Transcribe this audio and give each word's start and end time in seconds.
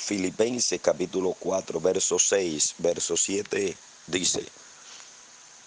Filipenses 0.00 0.80
capítulo 0.80 1.36
4, 1.38 1.78
verso 1.80 2.18
6, 2.18 2.76
verso 2.78 3.16
7 3.16 3.76
dice, 4.06 4.44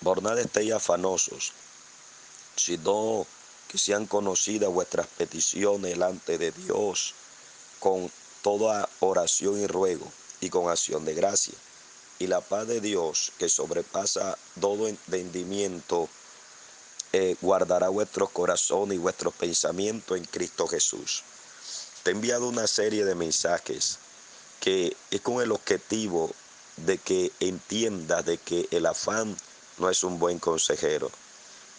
por 0.03 0.21
nada 0.21 0.41
estéis 0.41 0.73
afanosos, 0.73 1.53
sino 2.57 3.25
que 3.69 3.77
sean 3.77 4.05
conocidas 4.05 4.69
vuestras 4.69 5.07
peticiones 5.07 5.91
delante 5.91 6.37
de 6.37 6.51
Dios 6.51 7.13
con 7.79 8.11
toda 8.41 8.89
oración 8.99 9.61
y 9.61 9.67
ruego 9.67 10.11
y 10.41 10.49
con 10.49 10.69
acción 10.69 11.05
de 11.05 11.13
gracia. 11.13 11.53
Y 12.19 12.27
la 12.27 12.41
paz 12.41 12.67
de 12.67 12.81
Dios, 12.81 13.31
que 13.37 13.47
sobrepasa 13.47 14.37
todo 14.59 14.87
entendimiento, 14.87 16.09
eh, 17.13 17.37
guardará 17.39 17.87
vuestros 17.89 18.31
corazones 18.31 18.95
y 18.95 18.99
vuestros 18.99 19.33
pensamientos 19.35 20.17
en 20.17 20.25
Cristo 20.25 20.67
Jesús. 20.67 21.23
Te 22.01 22.09
he 22.09 22.13
enviado 22.13 22.49
una 22.49 22.67
serie 22.67 23.05
de 23.05 23.15
mensajes 23.15 23.99
que 24.63 24.95
es 25.11 25.19
con 25.19 25.41
el 25.41 25.51
objetivo 25.51 26.33
de 26.77 26.97
que 26.97 27.33
entiendas 27.41 28.23
de 28.23 28.37
que 28.37 28.65
el 28.71 28.85
afán 28.85 29.35
no 29.77 29.89
es 29.89 30.05
un 30.05 30.19
buen 30.19 30.39
consejero, 30.39 31.11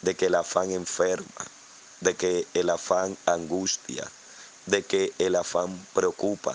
de 0.03 0.15
que 0.15 0.27
el 0.27 0.35
afán 0.35 0.71
enferma, 0.71 1.47
de 2.01 2.15
que 2.15 2.47
el 2.53 2.69
afán 2.69 3.17
angustia, 3.25 4.07
de 4.67 4.83
que 4.83 5.15
el 5.19 5.35
afán 5.35 5.87
preocupa, 5.95 6.55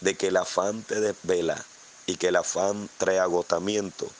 de 0.00 0.16
que 0.16 0.26
el 0.26 0.38
afán 0.38 0.82
te 0.82 0.98
desvela 0.98 1.64
y 2.06 2.16
que 2.16 2.28
el 2.28 2.36
afán 2.36 2.90
trae 2.98 3.20
agotamiento. 3.20 4.10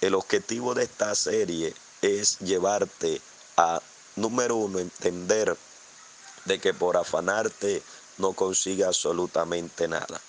El 0.00 0.14
objetivo 0.14 0.74
de 0.74 0.84
esta 0.84 1.16
serie 1.16 1.74
es 2.02 2.38
llevarte 2.38 3.20
a, 3.56 3.82
número 4.14 4.54
uno, 4.54 4.78
entender 4.78 5.56
de 6.44 6.60
que 6.60 6.72
por 6.72 6.96
afanarte 6.96 7.82
no 8.18 8.32
consigue 8.32 8.84
absolutamente 8.84 9.88
nada. 9.88 10.20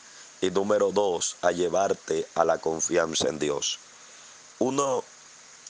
Y 0.41 0.49
número 0.49 0.91
dos, 0.91 1.37
a 1.41 1.51
llevarte 1.51 2.27
a 2.35 2.43
la 2.43 2.57
confianza 2.57 3.29
en 3.29 3.39
Dios. 3.39 3.79
Uno 4.59 5.03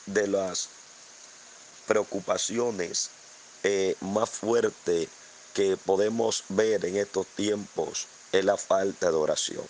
de 0.06 0.28
las 0.28 0.70
preocupaciones 1.88 3.10
eh, 3.64 3.96
más 4.00 4.30
fuertes 4.30 5.10
que 5.54 5.78
podemos 5.78 6.46
ver 6.50 6.86
en 6.86 6.98
estos 6.98 7.28
tiempos 7.28 8.08
es 8.32 8.46
la 8.46 8.58
falta 8.58 9.12
de 9.12 9.18
oración. 9.18 9.66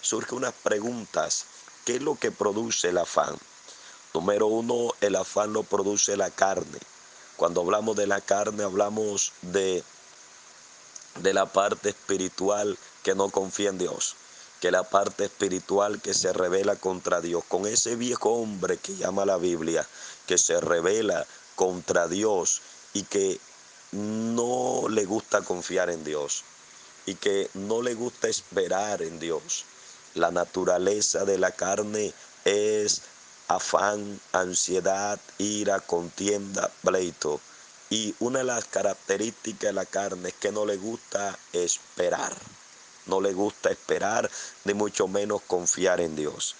Surge 0.00 0.34
unas 0.34 0.52
preguntas. 0.52 1.44
¿Qué 1.84 1.96
es 1.96 2.02
lo 2.02 2.16
que 2.16 2.32
produce 2.32 2.88
el 2.88 2.98
afán? 2.98 3.36
Número 4.12 4.46
uno, 4.48 4.92
el 5.00 5.14
afán 5.16 5.52
lo 5.52 5.62
produce 5.62 6.16
la 6.16 6.30
carne. 6.30 6.78
Cuando 7.36 7.60
hablamos 7.60 7.96
de 7.96 8.06
la 8.06 8.20
carne, 8.20 8.64
hablamos 8.64 9.32
de, 9.42 9.84
de 11.20 11.32
la 11.32 11.46
parte 11.46 11.90
espiritual 11.90 12.76
que 13.02 13.14
no 13.14 13.30
confía 13.30 13.70
en 13.70 13.78
Dios, 13.78 14.16
que 14.60 14.70
la 14.70 14.82
parte 14.82 15.24
espiritual 15.24 16.00
que 16.00 16.14
se 16.14 16.32
revela 16.32 16.76
contra 16.76 17.20
Dios, 17.20 17.42
con 17.48 17.66
ese 17.66 17.96
viejo 17.96 18.30
hombre 18.34 18.76
que 18.76 18.94
llama 18.94 19.24
la 19.24 19.38
Biblia, 19.38 19.86
que 20.26 20.36
se 20.36 20.60
revela 20.60 21.26
contra 21.56 22.08
Dios 22.08 22.60
y 22.92 23.02
que 23.04 23.40
no 23.92 24.88
le 24.88 25.04
gusta 25.04 25.40
confiar 25.42 25.90
en 25.90 26.04
Dios 26.04 26.44
y 27.06 27.14
que 27.14 27.50
no 27.54 27.82
le 27.82 27.94
gusta 27.94 28.28
esperar 28.28 29.02
en 29.02 29.18
Dios. 29.18 29.64
La 30.14 30.30
naturaleza 30.30 31.24
de 31.24 31.38
la 31.38 31.52
carne 31.52 32.12
es 32.44 33.02
afán, 33.48 34.20
ansiedad, 34.32 35.18
ira, 35.38 35.80
contienda, 35.80 36.70
pleito. 36.82 37.40
Y 37.88 38.14
una 38.20 38.40
de 38.40 38.44
las 38.44 38.64
características 38.66 39.60
de 39.60 39.72
la 39.72 39.86
carne 39.86 40.28
es 40.28 40.34
que 40.34 40.52
no 40.52 40.66
le 40.66 40.76
gusta 40.76 41.36
esperar. 41.52 42.32
No 43.10 43.20
le 43.20 43.32
gusta 43.32 43.70
esperar, 43.70 44.30
ni 44.64 44.72
mucho 44.72 45.08
menos 45.08 45.42
confiar 45.42 46.00
en 46.00 46.14
Dios. 46.14 46.54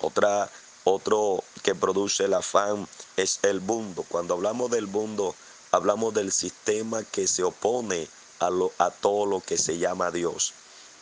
Otra, 0.00 0.50
otro 0.84 1.44
que 1.62 1.74
produce 1.74 2.24
el 2.24 2.34
afán 2.34 2.88
es 3.16 3.40
el 3.42 3.60
mundo. 3.60 4.04
Cuando 4.08 4.32
hablamos 4.32 4.70
del 4.70 4.86
mundo, 4.86 5.34
hablamos 5.70 6.14
del 6.14 6.32
sistema 6.32 7.04
que 7.04 7.28
se 7.28 7.42
opone 7.42 8.08
a, 8.40 8.48
lo, 8.48 8.72
a 8.78 8.90
todo 8.90 9.26
lo 9.26 9.40
que 9.40 9.58
se 9.58 9.76
llama 9.76 10.10
Dios. 10.10 10.54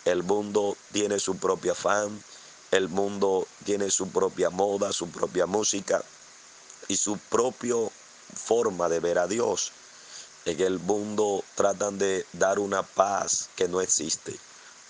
El 0.05 0.25
mundo 0.25 0.77
tiene 0.91 1.21
su 1.21 1.37
propio 1.37 1.73
afán, 1.73 2.23
el 2.73 2.89
mundo 2.89 3.47
tiene 3.65 3.89
su 3.89 4.09
propia 4.09 4.51
moda, 4.51 4.93
su 4.93 5.09
propia 5.11 5.47
música 5.47 6.03
y 6.89 6.97
su 6.97 7.19
propia 7.19 7.77
forma 8.35 8.89
de 8.89 8.99
ver 8.99 9.19
a 9.19 9.29
Dios. 9.29 9.71
En 10.45 10.61
el 10.61 10.81
mundo 10.81 11.45
tratan 11.55 11.99
de 11.99 12.27
dar 12.33 12.59
una 12.59 12.83
paz 12.83 13.49
que 13.55 13.69
no 13.69 13.81
existe, 13.81 14.37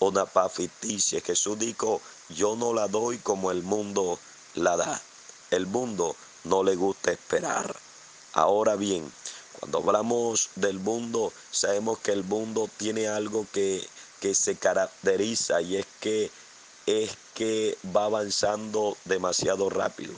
una 0.07 0.25
paz 0.25 0.53
ficticia. 0.53 1.21
Jesús 1.21 1.57
dijo, 1.59 2.01
yo 2.29 2.55
no 2.55 2.73
la 2.73 2.87
doy 2.87 3.17
como 3.17 3.51
el 3.51 3.63
mundo 3.63 4.19
la 4.55 4.77
da. 4.77 5.01
El 5.51 5.67
mundo 5.67 6.15
no 6.43 6.63
le 6.63 6.75
gusta 6.75 7.11
esperar. 7.11 7.75
Ahora 8.33 8.75
bien, 8.75 9.11
cuando 9.59 9.79
hablamos 9.79 10.49
del 10.55 10.79
mundo, 10.79 11.31
sabemos 11.51 11.99
que 11.99 12.11
el 12.11 12.23
mundo 12.23 12.69
tiene 12.77 13.07
algo 13.07 13.45
que, 13.51 13.87
que 14.19 14.35
se 14.35 14.55
caracteriza 14.55 15.61
y 15.61 15.77
es 15.77 15.85
que 15.99 16.31
es 16.85 17.11
que 17.33 17.77
va 17.95 18.05
avanzando 18.05 18.97
demasiado 19.05 19.69
rápido. 19.69 20.13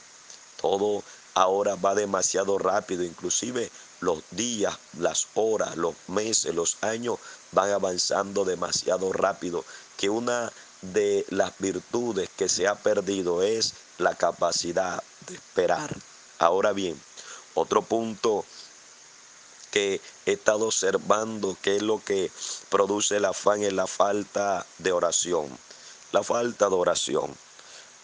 Todo 0.62 1.04
ahora 1.36 1.76
va 1.76 1.94
demasiado 1.96 2.58
rápido, 2.58 3.04
inclusive 3.04 3.70
los 4.06 4.24
días, 4.32 4.78
las 4.98 5.28
horas, 5.34 5.76
los 5.76 5.96
meses, 6.08 6.56
los 6.56 6.78
años 6.82 7.20
van 7.52 7.72
avanzando 7.72 8.46
demasiado 8.46 9.12
rápido, 9.12 9.66
que 9.98 10.10
una 10.10 10.52
de 10.82 11.26
las 11.30 11.58
virtudes 11.60 12.30
que 12.38 12.48
se 12.48 12.68
ha 12.68 12.76
perdido 12.76 13.42
es 13.42 13.74
la 13.98 14.16
capacidad 14.16 15.04
de 15.28 15.36
esperar. 15.36 15.96
Ahora 16.38 16.72
bien, 16.72 17.00
otro 17.56 17.82
punto 17.82 18.46
que 19.72 20.00
he 20.26 20.34
estado 20.34 20.68
observando 20.68 21.58
que 21.62 21.78
es 21.78 21.82
lo 21.82 22.02
que 22.04 22.32
produce 22.70 23.18
el 23.18 23.26
afán 23.26 23.64
es 23.64 23.74
la 23.74 23.88
falta 23.88 24.66
de 24.78 24.92
oración. 24.92 25.50
La 26.12 26.24
falta 26.24 26.70
de 26.70 26.76
oración. 26.76 27.36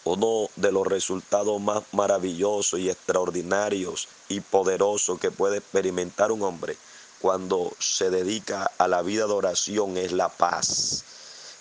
Uno 0.04 0.48
de 0.56 0.72
los 0.72 0.86
resultados 0.86 1.60
más 1.60 1.84
maravillosos 1.92 2.80
y 2.80 2.90
extraordinarios 2.90 4.08
y 4.28 4.40
poderosos 4.40 5.20
que 5.20 5.30
puede 5.30 5.58
experimentar 5.58 6.32
un 6.32 6.42
hombre 6.42 6.76
cuando 7.20 7.72
se 7.78 8.10
dedica 8.10 8.68
a 8.78 8.88
la 8.88 9.02
vida 9.02 9.26
de 9.26 9.32
oración 9.32 9.96
es 9.96 10.10
la 10.10 10.28
paz, 10.28 11.04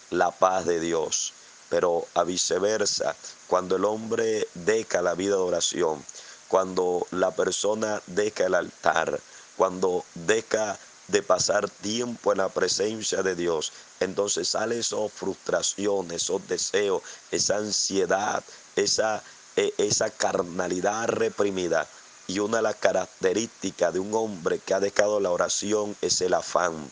la 0.10 0.32
paz 0.32 0.66
de 0.66 0.80
Dios. 0.80 1.34
Pero 1.70 2.08
a 2.16 2.24
viceversa, 2.24 3.16
cuando 3.48 3.76
el 3.76 3.86
hombre 3.86 4.48
deja 4.56 5.04
la 5.04 5.14
vida 5.14 5.36
de 5.36 5.42
oración, 5.42 6.04
cuando 6.48 7.06
la 7.12 7.32
persona 7.32 8.02
deja 8.08 8.48
el 8.48 8.56
altar, 8.56 9.20
cuando 9.56 10.04
deja 10.16 10.80
de 11.12 11.22
pasar 11.22 11.70
tiempo 11.70 12.32
en 12.32 12.40
la 12.40 12.50
presencia 12.50 13.22
de 13.22 13.36
Dios, 13.36 13.74
entonces 14.00 14.48
sale 14.48 14.80
esa 14.80 14.98
frustración, 15.14 16.10
esos 16.12 16.48
deseos, 16.48 17.04
esa 17.32 17.58
ansiedad, 17.58 18.44
esa, 18.76 19.22
e, 19.56 19.74
esa 19.78 20.10
carnalidad 20.10 21.08
reprimida. 21.10 21.88
Y 22.28 22.40
una 22.40 22.58
de 22.58 22.64
las 22.64 22.76
características 22.76 23.94
de 23.94 24.00
un 24.00 24.14
hombre 24.14 24.60
que 24.60 24.74
ha 24.74 24.80
dejado 24.80 25.20
la 25.20 25.32
oración 25.32 25.98
es 26.02 26.22
el 26.22 26.34
afán. 26.34 26.90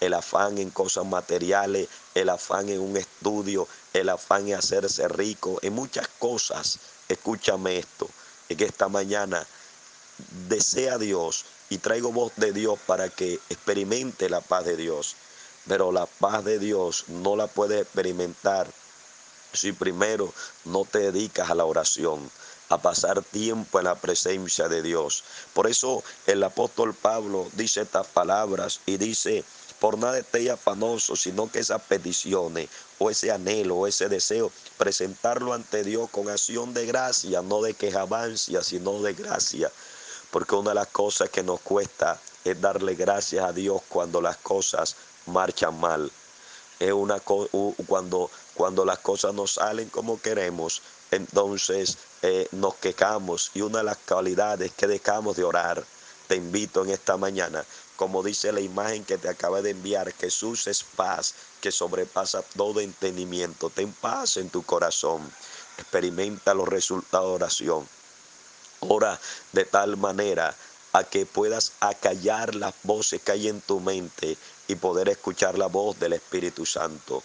El 0.00 0.14
afán 0.14 0.56
en 0.58 0.70
cosas 0.70 1.04
materiales, 1.04 1.88
el 2.14 2.30
afán 2.30 2.68
en 2.70 2.80
un 2.80 2.96
estudio, 2.96 3.68
el 3.92 4.08
afán 4.08 4.48
en 4.48 4.54
hacerse 4.54 5.06
rico, 5.08 5.58
en 5.60 5.74
muchas 5.74 6.08
cosas. 6.18 6.78
Escúchame 7.08 7.78
esto, 7.78 8.08
en 8.48 8.56
que 8.56 8.64
esta 8.64 8.88
mañana 8.88 9.46
desea 10.48 10.96
Dios 10.96 11.44
y 11.70 11.78
traigo 11.78 12.12
voz 12.12 12.32
de 12.36 12.52
Dios 12.52 12.78
para 12.86 13.08
que 13.08 13.34
experimente 13.50 14.28
la 14.28 14.40
paz 14.40 14.64
de 14.64 14.76
Dios. 14.76 15.16
Pero 15.66 15.92
la 15.92 16.06
paz 16.06 16.44
de 16.44 16.58
Dios 16.58 17.04
no 17.08 17.36
la 17.36 17.46
puedes 17.46 17.82
experimentar 17.82 18.66
si 19.52 19.72
primero 19.72 20.32
no 20.64 20.84
te 20.84 20.98
dedicas 21.10 21.50
a 21.50 21.54
la 21.54 21.64
oración, 21.64 22.30
a 22.68 22.78
pasar 22.78 23.22
tiempo 23.22 23.78
en 23.78 23.86
la 23.86 23.94
presencia 23.94 24.68
de 24.68 24.82
Dios. 24.82 25.24
Por 25.52 25.66
eso 25.66 26.02
el 26.26 26.42
apóstol 26.42 26.94
Pablo 26.94 27.46
dice 27.54 27.82
estas 27.82 28.06
palabras 28.06 28.80
y 28.86 28.96
dice, 28.96 29.44
por 29.80 29.98
nada 29.98 30.18
estéis 30.18 30.50
afanoso, 30.50 31.16
sino 31.16 31.50
que 31.50 31.60
esas 31.60 31.82
peticiones 31.82 32.68
o 32.98 33.10
ese 33.10 33.30
anhelo 33.30 33.76
o 33.76 33.86
ese 33.86 34.08
deseo, 34.08 34.50
presentarlo 34.76 35.52
ante 35.52 35.84
Dios 35.84 36.10
con 36.10 36.28
acción 36.28 36.74
de 36.74 36.86
gracia, 36.86 37.42
no 37.42 37.62
de 37.62 37.74
quejavancia, 37.74 38.62
sino 38.62 39.02
de 39.02 39.14
gracia 39.14 39.70
porque 40.30 40.54
una 40.54 40.70
de 40.70 40.76
las 40.76 40.88
cosas 40.88 41.30
que 41.30 41.42
nos 41.42 41.60
cuesta 41.60 42.20
es 42.44 42.60
darle 42.60 42.94
gracias 42.94 43.44
a 43.44 43.52
Dios 43.52 43.82
cuando 43.88 44.20
las 44.20 44.36
cosas 44.38 44.96
marchan 45.26 45.78
mal. 45.78 46.10
Es 46.78 46.92
una 46.92 47.18
cuando, 47.20 48.30
cuando 48.54 48.84
las 48.84 48.98
cosas 48.98 49.34
no 49.34 49.46
salen 49.46 49.88
como 49.88 50.20
queremos, 50.20 50.82
entonces 51.10 51.98
eh, 52.22 52.48
nos 52.52 52.74
quejamos 52.76 53.50
y 53.54 53.62
una 53.62 53.78
de 53.78 53.84
las 53.84 53.98
cualidades 53.98 54.72
que 54.72 54.86
dejamos 54.86 55.36
de 55.36 55.44
orar. 55.44 55.84
Te 56.28 56.36
invito 56.36 56.84
en 56.84 56.90
esta 56.90 57.16
mañana 57.16 57.64
como 57.98 58.22
dice 58.22 58.52
la 58.52 58.60
imagen 58.60 59.04
que 59.04 59.18
te 59.18 59.28
acaba 59.28 59.60
de 59.60 59.70
enviar, 59.70 60.12
Jesús 60.12 60.68
es 60.68 60.84
paz 60.84 61.34
que 61.60 61.72
sobrepasa 61.72 62.42
todo 62.56 62.80
entendimiento. 62.80 63.70
Ten 63.70 63.92
paz 63.92 64.36
en 64.36 64.50
tu 64.50 64.62
corazón. 64.62 65.28
Experimenta 65.76 66.54
los 66.54 66.68
resultados 66.68 67.30
de 67.30 67.34
oración. 67.34 67.88
Ora 68.80 69.18
de 69.52 69.64
tal 69.64 69.96
manera 69.96 70.54
a 70.92 71.04
que 71.04 71.26
puedas 71.26 71.72
acallar 71.80 72.54
las 72.54 72.74
voces 72.82 73.20
que 73.22 73.32
hay 73.32 73.48
en 73.48 73.60
tu 73.60 73.80
mente 73.80 74.36
y 74.68 74.74
poder 74.76 75.08
escuchar 75.08 75.58
la 75.58 75.66
voz 75.66 75.98
del 75.98 76.14
Espíritu 76.14 76.64
Santo. 76.66 77.22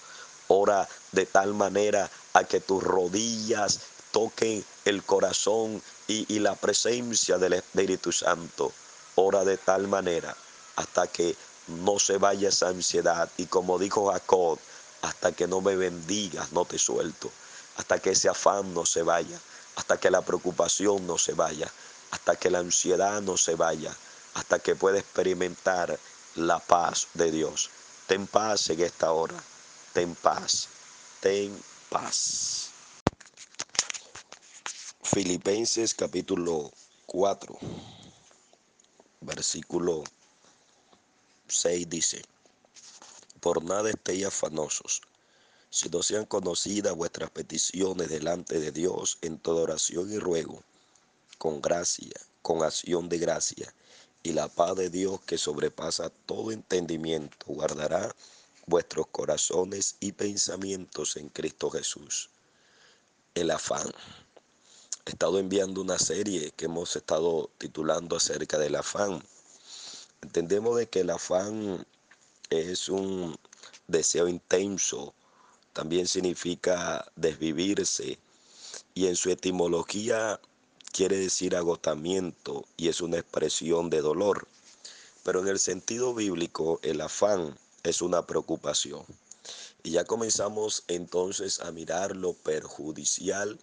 Ora 0.48 0.88
de 1.12 1.26
tal 1.26 1.54
manera 1.54 2.10
a 2.34 2.44
que 2.44 2.60
tus 2.60 2.84
rodillas 2.84 3.80
toquen 4.12 4.64
el 4.86 5.04
corazón 5.04 5.82
y, 6.08 6.26
y 6.34 6.40
la 6.40 6.56
presencia 6.56 7.38
del 7.38 7.54
Espíritu 7.54 8.12
Santo. 8.12 8.72
Ora 9.16 9.44
de 9.46 9.58
tal 9.58 9.88
manera 9.88 10.36
hasta 10.76 11.08
que 11.08 11.36
no 11.68 12.00
se 12.00 12.18
vaya 12.18 12.50
esa 12.50 12.70
ansiedad. 12.70 13.30
Y 13.38 13.46
como 13.46 13.80
dijo 13.80 14.12
Jacob, 14.12 14.60
hasta 15.02 15.32
que 15.32 15.48
no 15.48 15.62
me 15.62 15.76
bendigas, 15.76 16.52
no 16.52 16.66
te 16.66 16.78
suelto. 16.80 17.32
Hasta 17.78 18.00
que 18.00 18.12
ese 18.12 18.30
afán 18.30 18.74
no 18.74 18.86
se 18.86 19.04
vaya. 19.04 19.40
Hasta 19.76 20.00
que 20.00 20.12
la 20.12 20.22
preocupación 20.22 21.08
no 21.08 21.18
se 21.18 21.34
vaya. 21.34 21.72
Hasta 22.12 22.36
que 22.36 22.50
la 22.50 22.60
ansiedad 22.60 23.22
no 23.22 23.38
se 23.38 23.56
vaya. 23.56 23.96
Hasta 24.36 24.60
que 24.60 24.76
pueda 24.76 25.00
experimentar 25.00 26.00
la 26.36 26.60
paz 26.60 27.08
de 27.14 27.32
Dios. 27.32 27.70
Ten 28.08 28.28
paz 28.28 28.70
en 28.70 28.82
esta 28.82 29.12
hora. 29.12 29.42
Ten 29.94 30.16
paz. 30.16 30.68
Ten 31.22 31.58
paz. 31.90 32.70
Filipenses 35.14 35.94
capítulo 35.94 36.72
4, 37.06 37.56
versículo 39.22 40.04
6 41.48 41.88
dice, 41.88 42.26
por 43.40 43.64
nada 43.64 43.92
estéis 43.92 44.26
afanosos, 44.26 45.04
si 45.74 45.90
no 45.90 46.04
sean 46.04 46.26
conocidas 46.26 46.96
vuestras 46.96 47.32
peticiones 47.32 48.08
delante 48.08 48.60
de 48.60 48.72
Dios 48.72 49.18
en 49.22 49.40
toda 49.40 49.64
oración 49.64 50.14
y 50.14 50.20
ruego, 50.20 50.62
con 51.40 51.64
gracia, 51.64 52.14
con 52.44 52.62
acción 52.62 53.10
de 53.10 53.18
gracia, 53.18 53.74
y 54.22 54.34
la 54.34 54.48
paz 54.50 54.76
de 54.76 54.92
Dios 54.92 55.20
que 55.22 55.40
sobrepasa 55.40 56.12
todo 56.28 56.52
entendimiento, 56.52 57.36
guardará 57.48 58.16
vuestros 58.68 59.08
corazones 59.08 59.96
y 60.00 60.12
pensamientos 60.12 61.18
en 61.18 61.30
Cristo 61.30 61.72
Jesús. 61.72 62.30
El 63.34 63.50
afán. 63.50 63.92
He 65.08 65.10
estado 65.10 65.40
enviando 65.40 65.82
una 65.82 65.98
serie 65.98 66.52
que 66.52 66.66
hemos 66.66 66.96
estado 66.96 67.50
titulando 67.58 68.16
acerca 68.16 68.60
del 68.60 68.76
afán 68.76 69.24
Entendemos 70.24 70.78
de 70.78 70.88
que 70.88 71.02
el 71.02 71.10
afán 71.10 71.86
es 72.50 72.88
un 72.88 73.36
deseo 73.88 74.30
intenso, 74.30 75.14
también 75.74 76.08
significa 76.08 77.06
desvivirse 77.16 78.20
y 78.94 79.08
en 79.08 79.16
su 79.16 79.30
etimología 79.32 80.40
quiere 80.92 81.18
decir 81.18 81.56
agotamiento 81.56 82.66
y 82.78 82.88
es 82.88 83.02
una 83.02 83.18
expresión 83.18 83.90
de 83.90 84.02
dolor. 84.02 84.48
Pero 85.24 85.42
en 85.42 85.48
el 85.48 85.60
sentido 85.60 86.14
bíblico 86.14 86.80
el 86.84 87.02
afán 87.02 87.58
es 87.84 88.02
una 88.02 88.26
preocupación. 88.26 89.04
Y 89.84 89.92
ya 89.92 90.06
comenzamos 90.06 90.84
entonces 90.88 91.60
a 91.60 91.72
mirar 91.72 92.16
lo 92.16 92.34
perjudicial 92.34 93.60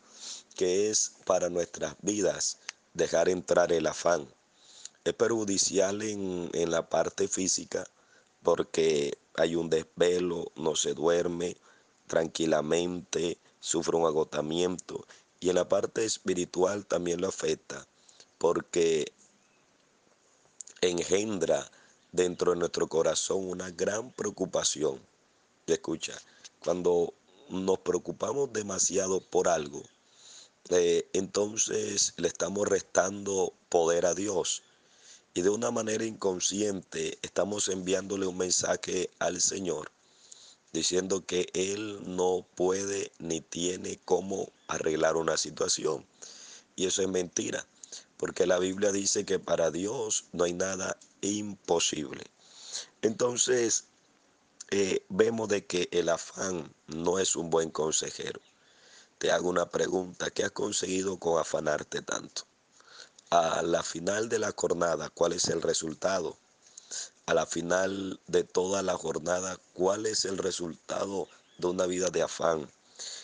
que 0.56 0.90
es 0.90 1.12
para 1.24 1.48
nuestras 1.48 1.94
vidas 2.02 2.58
dejar 2.92 3.28
entrar 3.28 3.72
el 3.72 3.86
afán 3.86 4.28
es 5.04 5.14
perjudicial 5.14 6.02
en, 6.02 6.50
en 6.52 6.70
la 6.70 6.88
parte 6.88 7.26
física 7.28 7.86
porque 8.42 9.16
hay 9.36 9.54
un 9.54 9.70
desvelo, 9.70 10.52
no 10.56 10.76
se 10.76 10.94
duerme 10.94 11.56
tranquilamente, 12.10 13.38
sufre 13.60 13.96
un 13.96 14.04
agotamiento 14.04 15.06
y 15.38 15.48
en 15.50 15.54
la 15.54 15.68
parte 15.68 16.04
espiritual 16.04 16.84
también 16.84 17.20
lo 17.20 17.28
afecta 17.28 17.86
porque 18.36 19.12
engendra 20.80 21.70
dentro 22.10 22.50
de 22.50 22.58
nuestro 22.58 22.88
corazón 22.88 23.48
una 23.48 23.70
gran 23.70 24.10
preocupación. 24.10 25.00
escucha, 25.68 26.20
cuando 26.58 27.14
nos 27.48 27.78
preocupamos 27.78 28.52
demasiado 28.52 29.20
por 29.20 29.46
algo, 29.46 29.84
eh, 30.70 31.08
entonces 31.12 32.12
le 32.16 32.26
estamos 32.26 32.66
restando 32.66 33.52
poder 33.68 34.04
a 34.04 34.14
Dios 34.14 34.64
y 35.32 35.42
de 35.42 35.50
una 35.50 35.70
manera 35.70 36.04
inconsciente 36.04 37.18
estamos 37.22 37.68
enviándole 37.68 38.26
un 38.26 38.36
mensaje 38.36 39.10
al 39.20 39.40
Señor 39.40 39.92
diciendo 40.72 41.24
que 41.26 41.48
Él 41.54 42.00
no 42.16 42.46
puede 42.54 43.12
ni 43.18 43.40
tiene 43.40 43.98
cómo 44.04 44.50
arreglar 44.68 45.16
una 45.16 45.36
situación. 45.36 46.06
Y 46.76 46.86
eso 46.86 47.02
es 47.02 47.08
mentira, 47.08 47.66
porque 48.16 48.46
la 48.46 48.58
Biblia 48.58 48.92
dice 48.92 49.24
que 49.24 49.38
para 49.38 49.70
Dios 49.70 50.24
no 50.32 50.44
hay 50.44 50.52
nada 50.52 50.96
imposible. 51.20 52.24
Entonces, 53.02 53.84
eh, 54.70 55.04
vemos 55.08 55.48
de 55.48 55.66
que 55.66 55.88
el 55.90 56.08
afán 56.08 56.72
no 56.86 57.18
es 57.18 57.36
un 57.36 57.50
buen 57.50 57.70
consejero. 57.70 58.40
Te 59.18 59.32
hago 59.32 59.48
una 59.48 59.68
pregunta, 59.68 60.30
¿qué 60.30 60.44
has 60.44 60.52
conseguido 60.52 61.18
con 61.18 61.38
afanarte 61.38 62.02
tanto? 62.02 62.44
a 63.30 63.62
la 63.62 63.82
final 63.84 64.28
de 64.28 64.40
la 64.40 64.52
jornada, 64.56 65.08
¿cuál 65.08 65.32
es 65.32 65.48
el 65.48 65.62
resultado? 65.62 66.36
A 67.26 67.34
la 67.34 67.46
final 67.46 68.18
de 68.26 68.42
toda 68.44 68.82
la 68.82 68.96
jornada, 68.96 69.58
¿cuál 69.74 70.06
es 70.06 70.24
el 70.24 70.38
resultado 70.38 71.28
de 71.58 71.68
una 71.68 71.86
vida 71.86 72.10
de 72.10 72.22
afán? 72.22 72.68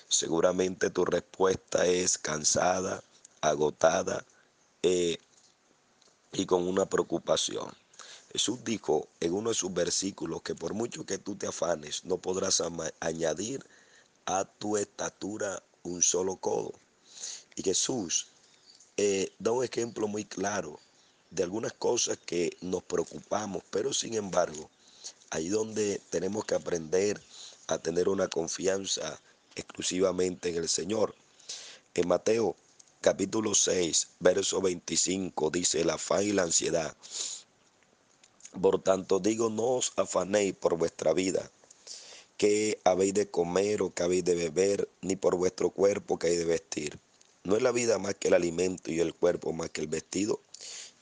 Seguramente 0.08 0.90
tu 0.90 1.04
respuesta 1.04 1.86
es 1.86 2.16
cansada, 2.16 3.02
agotada 3.40 4.24
eh, 4.82 5.18
y 6.32 6.46
con 6.46 6.68
una 6.68 6.86
preocupación. 6.86 7.72
Jesús 8.32 8.62
dijo 8.64 9.08
en 9.20 9.34
uno 9.34 9.50
de 9.50 9.54
sus 9.54 9.72
versículos 9.72 10.42
que 10.42 10.54
por 10.54 10.74
mucho 10.74 11.04
que 11.04 11.18
tú 11.18 11.34
te 11.36 11.46
afanes, 11.46 12.04
no 12.04 12.18
podrás 12.18 12.62
añadir 13.00 13.66
a 14.26 14.44
tu 14.44 14.76
estatura 14.76 15.62
un 15.82 16.02
solo 16.02 16.36
codo. 16.36 16.72
Y 17.54 17.62
Jesús 17.62 18.28
eh, 18.96 19.32
da 19.38 19.52
un 19.52 19.64
ejemplo 19.64 20.06
muy 20.06 20.24
claro 20.24 20.78
de 21.30 21.42
algunas 21.42 21.72
cosas 21.72 22.18
que 22.24 22.56
nos 22.60 22.82
preocupamos, 22.82 23.62
pero 23.70 23.92
sin 23.92 24.14
embargo, 24.14 24.70
ahí 25.30 25.48
donde 25.48 26.00
tenemos 26.10 26.44
que 26.44 26.54
aprender 26.54 27.20
a 27.66 27.78
tener 27.78 28.08
una 28.08 28.28
confianza 28.28 29.20
exclusivamente 29.54 30.50
en 30.50 30.56
el 30.56 30.68
Señor. 30.68 31.14
En 31.94 32.08
Mateo 32.08 32.56
capítulo 33.00 33.54
6, 33.54 34.08
verso 34.20 34.60
25 34.60 35.50
dice 35.50 35.80
el 35.80 35.90
afán 35.90 36.24
y 36.24 36.32
la 36.32 36.42
ansiedad. 36.42 36.96
Por 38.60 38.82
tanto 38.82 39.18
digo, 39.18 39.50
no 39.50 39.76
os 39.76 39.92
afanéis 39.96 40.54
por 40.54 40.76
vuestra 40.76 41.12
vida, 41.12 41.50
que 42.36 42.78
habéis 42.84 43.14
de 43.14 43.30
comer 43.30 43.82
o 43.82 43.92
que 43.92 44.02
habéis 44.02 44.24
de 44.24 44.34
beber, 44.34 44.88
ni 45.02 45.16
por 45.16 45.36
vuestro 45.36 45.70
cuerpo 45.70 46.18
que 46.18 46.28
hay 46.28 46.36
de 46.36 46.44
vestir. 46.44 46.98
No 47.44 47.56
es 47.56 47.62
la 47.62 47.72
vida 47.72 47.98
más 47.98 48.14
que 48.14 48.28
el 48.28 48.34
alimento 48.34 48.90
y 48.90 49.00
el 49.00 49.14
cuerpo 49.14 49.52
más 49.52 49.70
que 49.70 49.80
el 49.80 49.86
vestido. 49.86 50.40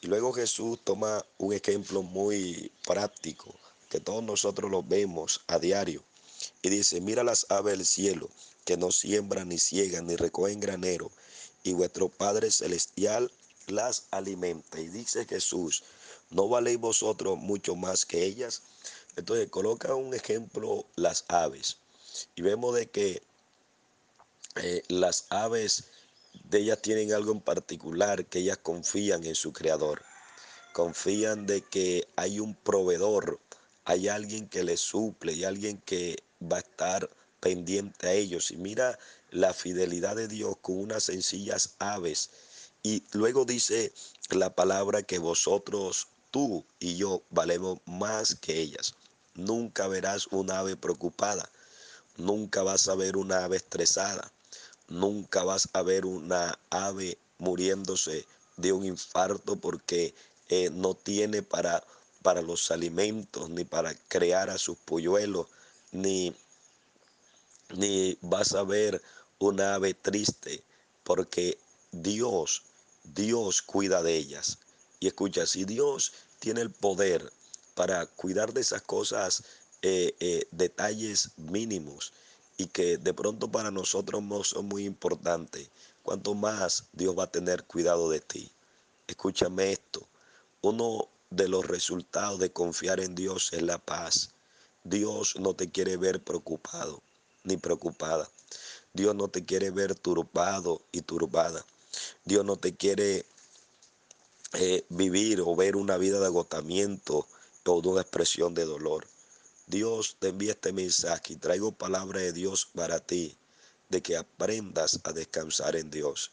Y 0.05 0.07
luego 0.07 0.35
Jesús 0.35 0.79
toma 0.85 1.25
un 1.39 1.55
ejemplo 1.55 2.03
muy 2.03 2.71
práctico, 2.87 3.55
que 3.89 4.01
todos 4.01 4.23
nosotros 4.23 4.71
lo 4.71 4.83
vemos 4.83 5.41
a 5.47 5.59
diario. 5.59 6.05
Y 6.61 6.69
dice, 6.69 7.01
mira 7.01 7.25
las 7.25 7.47
aves 7.49 7.79
del 7.79 7.87
cielo, 7.87 8.29
que 8.67 8.77
no 8.77 8.93
siembran 8.93 9.49
ni 9.49 9.59
ciegan 9.59 10.07
ni 10.07 10.17
recogen 10.17 10.61
granero, 10.61 11.11
y 11.63 11.73
vuestro 11.73 12.11
Padre 12.11 12.51
Celestial 12.51 13.33
las 13.67 14.05
alimenta. 14.11 14.79
Y 14.79 14.89
dice 14.89 15.25
Jesús, 15.25 15.85
¿no 16.29 16.49
valéis 16.51 16.79
vosotros 16.79 17.39
mucho 17.39 17.75
más 17.75 18.05
que 18.05 18.27
ellas? 18.27 18.61
Entonces 19.17 19.49
coloca 19.49 19.95
un 19.95 20.13
ejemplo 20.13 20.85
las 20.97 21.25
aves. 21.29 21.79
Y 22.37 22.43
vemos 22.43 22.75
de 22.75 22.91
que 22.91 23.23
eh, 24.57 24.83
las 24.89 25.25
aves 25.31 25.85
de 26.43 26.59
ellas 26.61 26.83
tienen 26.83 27.13
algo 27.13 27.33
en 27.33 27.41
particular, 27.41 28.27
que 28.27 28.41
ellas 28.41 28.59
confían 28.59 29.25
en 29.25 29.35
su 29.35 29.53
creador. 29.53 30.03
Confían 30.73 31.47
de 31.47 31.63
que 31.63 32.09
hay 32.17 32.41
un 32.41 32.55
proveedor, 32.55 33.41
hay 33.85 34.09
alguien 34.09 34.49
que 34.49 34.65
les 34.65 34.81
suple, 34.81 35.33
hay 35.33 35.45
alguien 35.45 35.79
que 35.79 36.23
va 36.41 36.57
a 36.57 36.61
estar 36.61 37.09
pendiente 37.41 38.09
a 38.09 38.13
ellos. 38.13 38.51
Y 38.51 38.57
mira 38.57 38.99
la 39.31 39.53
fidelidad 39.53 40.17
de 40.17 40.29
Dios 40.29 40.57
con 40.63 40.79
unas 40.79 41.05
sencillas 41.05 41.75
aves. 41.79 42.31
Y 42.83 43.03
luego 43.13 43.45
dice 43.45 43.93
la 44.31 44.55
palabra 44.55 45.03
que 45.03 45.19
vosotros, 45.19 46.09
tú 46.31 46.65
y 46.81 46.97
yo, 46.97 47.23
valemos 47.31 47.79
más 47.87 48.35
que 48.35 48.61
ellas. 48.61 48.95
Nunca 49.35 49.89
verás 49.89 50.27
una 50.29 50.61
ave 50.61 50.77
preocupada. 50.77 51.49
Nunca 52.17 52.63
vas 52.63 52.89
a 52.89 52.95
ver 52.95 53.17
una 53.17 53.45
ave 53.45 53.57
estresada. 53.57 54.31
Nunca 54.89 55.45
vas 55.45 55.69
a 55.73 55.83
ver 55.83 56.07
una 56.07 56.59
ave 56.71 57.19
muriéndose 57.39 58.27
de 58.57 58.73
un 58.73 58.85
infarto 58.85 59.57
porque 59.57 60.15
eh, 60.49 60.71
no 60.71 60.95
tiene 60.95 61.43
para 61.43 61.85
para 62.25 62.41
los 62.41 62.71
alimentos, 62.71 63.51
ni 63.51 63.65
para 63.65 63.95
crear 64.09 64.49
a 64.49 64.57
sus 64.57 64.79
polluelos, 64.79 65.47
ni, 65.93 66.35
ni 67.77 68.17
vas 68.23 68.55
a 68.55 68.63
ver 68.63 69.03
una 69.39 69.75
ave 69.75 69.93
triste, 69.93 70.65
porque 71.03 71.59
Dios, 71.93 72.63
Dios 73.03 73.61
cuida 73.61 74.03
de 74.03 74.17
ellas. 74.17 74.57
Y 75.01 75.09
escucha, 75.09 75.47
si 75.47 75.67
Dios 75.67 76.15
tiene 76.39 76.63
el 76.63 76.71
poder 76.71 77.31
para 77.75 78.07
cuidar 78.07 78.55
de 78.55 78.63
esas 78.63 78.81
cosas, 78.81 79.45
eh, 79.83 80.17
eh, 80.19 80.47
detalles 80.51 81.33
mínimos, 81.37 82.15
y 82.57 82.67
que 82.67 82.99
de 82.99 83.15
pronto 83.15 83.51
para 83.51 83.71
nosotros 83.71 84.23
no 84.23 84.45
son 84.45 84.67
muy 84.67 84.85
importantes, 84.85 85.71
cuanto 86.03 86.35
más 86.35 86.85
Dios 86.93 87.19
va 87.19 87.25
a 87.25 87.33
tener 87.33 87.65
cuidado 87.65 88.11
de 88.11 88.21
ti. 88.21 88.51
Escúchame 89.07 89.73
esto, 89.73 90.07
uno 90.63 91.09
de 91.31 91.49
los 91.49 91.67
resultados 91.67 92.39
de 92.39 92.53
confiar 92.53 93.01
en 93.01 93.15
Dios 93.15 93.53
es 93.53 93.63
la 93.63 93.79
paz. 93.79 94.31
Dios 94.85 95.37
no 95.39 95.55
te 95.55 95.71
quiere 95.71 95.97
ver 95.97 96.23
preocupado 96.23 97.03
ni 97.43 97.57
preocupada. 97.57 98.29
Dios 98.93 99.15
no 99.15 99.29
te 99.29 99.45
quiere 99.45 99.71
ver 99.71 99.95
turbado 99.95 100.83
y 100.93 101.03
turbada. 101.03 101.65
Dios 102.25 102.45
no 102.45 102.57
te 102.57 102.75
quiere 102.75 103.27
eh, 104.55 104.85
vivir 104.89 105.41
o 105.41 105.57
ver 105.57 105.77
una 105.77 105.97
vida 105.97 106.21
de 106.21 106.27
agotamiento 106.27 107.27
o 107.67 107.83
de 107.83 107.89
una 107.89 108.03
expresión 108.03 108.55
de 108.55 108.65
dolor. 108.65 109.07
Dios 109.67 110.17
te 110.19 110.29
envía 110.29 110.53
este 110.53 110.73
mensaje 110.73 111.33
y 111.33 111.37
traigo 111.37 111.73
palabra 111.73 112.21
de 112.21 112.33
Dios 112.33 112.67
para 112.67 113.01
ti, 113.01 113.39
de 113.89 114.03
que 114.03 114.17
aprendas 114.17 115.01
a 115.05 115.13
descansar 115.13 115.75
en 115.77 115.91
Dios. 115.91 116.33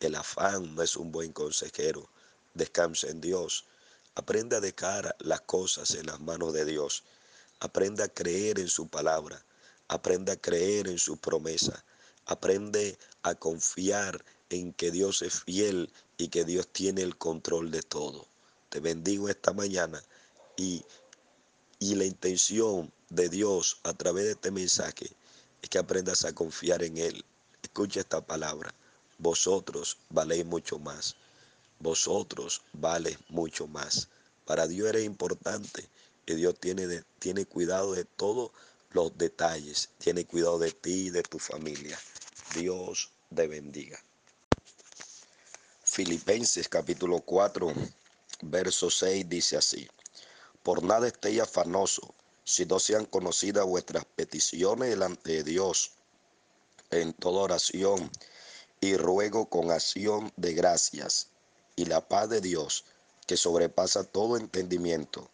El 0.00 0.16
afán 0.16 0.74
no 0.74 0.82
es 0.82 0.96
un 0.96 1.12
buen 1.12 1.32
consejero. 1.32 2.10
Descansa 2.54 3.08
en 3.08 3.20
Dios. 3.20 3.66
Aprende 4.16 4.56
a 4.56 4.60
dejar 4.60 5.14
las 5.20 5.42
cosas 5.42 5.92
en 5.92 6.06
las 6.06 6.20
manos 6.20 6.52
de 6.52 6.64
Dios. 6.64 7.04
Aprende 7.60 8.02
a 8.02 8.08
creer 8.08 8.58
en 8.58 8.68
su 8.68 8.88
palabra. 8.88 9.44
Aprende 9.86 10.32
a 10.32 10.36
creer 10.36 10.88
en 10.88 10.98
su 10.98 11.16
promesa. 11.16 11.84
Aprende 12.26 12.98
a 13.22 13.36
confiar 13.36 14.24
en 14.50 14.72
que 14.72 14.90
Dios 14.90 15.22
es 15.22 15.42
fiel 15.44 15.92
y 16.16 16.28
que 16.28 16.44
Dios 16.44 16.66
tiene 16.66 17.02
el 17.02 17.16
control 17.16 17.70
de 17.70 17.82
todo. 17.82 18.26
Te 18.70 18.80
bendigo 18.80 19.28
esta 19.28 19.52
mañana 19.52 20.02
y 20.56 20.84
y 21.82 21.96
la 21.96 22.04
intención 22.04 22.92
de 23.08 23.28
Dios 23.28 23.78
a 23.82 23.92
través 23.92 24.24
de 24.26 24.30
este 24.32 24.52
mensaje 24.52 25.10
es 25.60 25.68
que 25.68 25.78
aprendas 25.78 26.24
a 26.24 26.32
confiar 26.32 26.84
en 26.84 26.96
Él. 26.96 27.24
Escucha 27.60 27.98
esta 27.98 28.24
palabra. 28.24 28.72
Vosotros 29.18 29.98
valéis 30.08 30.46
mucho 30.46 30.78
más. 30.78 31.16
Vosotros 31.80 32.62
vales 32.72 33.18
mucho 33.28 33.66
más. 33.66 34.06
Para 34.44 34.68
Dios 34.68 34.90
eres 34.90 35.04
importante 35.04 35.88
y 36.24 36.34
Dios 36.34 36.54
tiene, 36.60 37.02
tiene 37.18 37.46
cuidado 37.46 37.94
de 37.94 38.04
todos 38.04 38.52
los 38.92 39.18
detalles. 39.18 39.88
Tiene 39.98 40.24
cuidado 40.24 40.60
de 40.60 40.70
ti 40.70 41.06
y 41.06 41.10
de 41.10 41.24
tu 41.24 41.40
familia. 41.40 41.98
Dios 42.54 43.10
te 43.34 43.48
bendiga. 43.48 43.98
Filipenses 45.82 46.68
capítulo 46.68 47.18
4, 47.18 47.72
verso 48.42 48.88
6 48.88 49.28
dice 49.28 49.56
así. 49.56 49.88
Por 50.62 50.82
nada 50.82 51.08
estéis 51.08 51.40
afanoso, 51.40 52.14
si 52.44 52.66
no 52.66 52.78
sean 52.78 53.04
conocidas 53.04 53.64
vuestras 53.64 54.04
peticiones 54.04 54.90
delante 54.90 55.32
de 55.32 55.42
Dios 55.44 55.92
en 56.90 57.12
toda 57.12 57.42
oración 57.42 58.10
y 58.80 58.96
ruego 58.96 59.48
con 59.48 59.70
acción 59.70 60.32
de 60.36 60.54
gracias. 60.54 61.28
Y 61.76 61.86
la 61.86 62.06
paz 62.06 62.28
de 62.28 62.40
Dios, 62.40 62.84
que 63.26 63.36
sobrepasa 63.36 64.04
todo 64.04 64.36
entendimiento, 64.36 65.30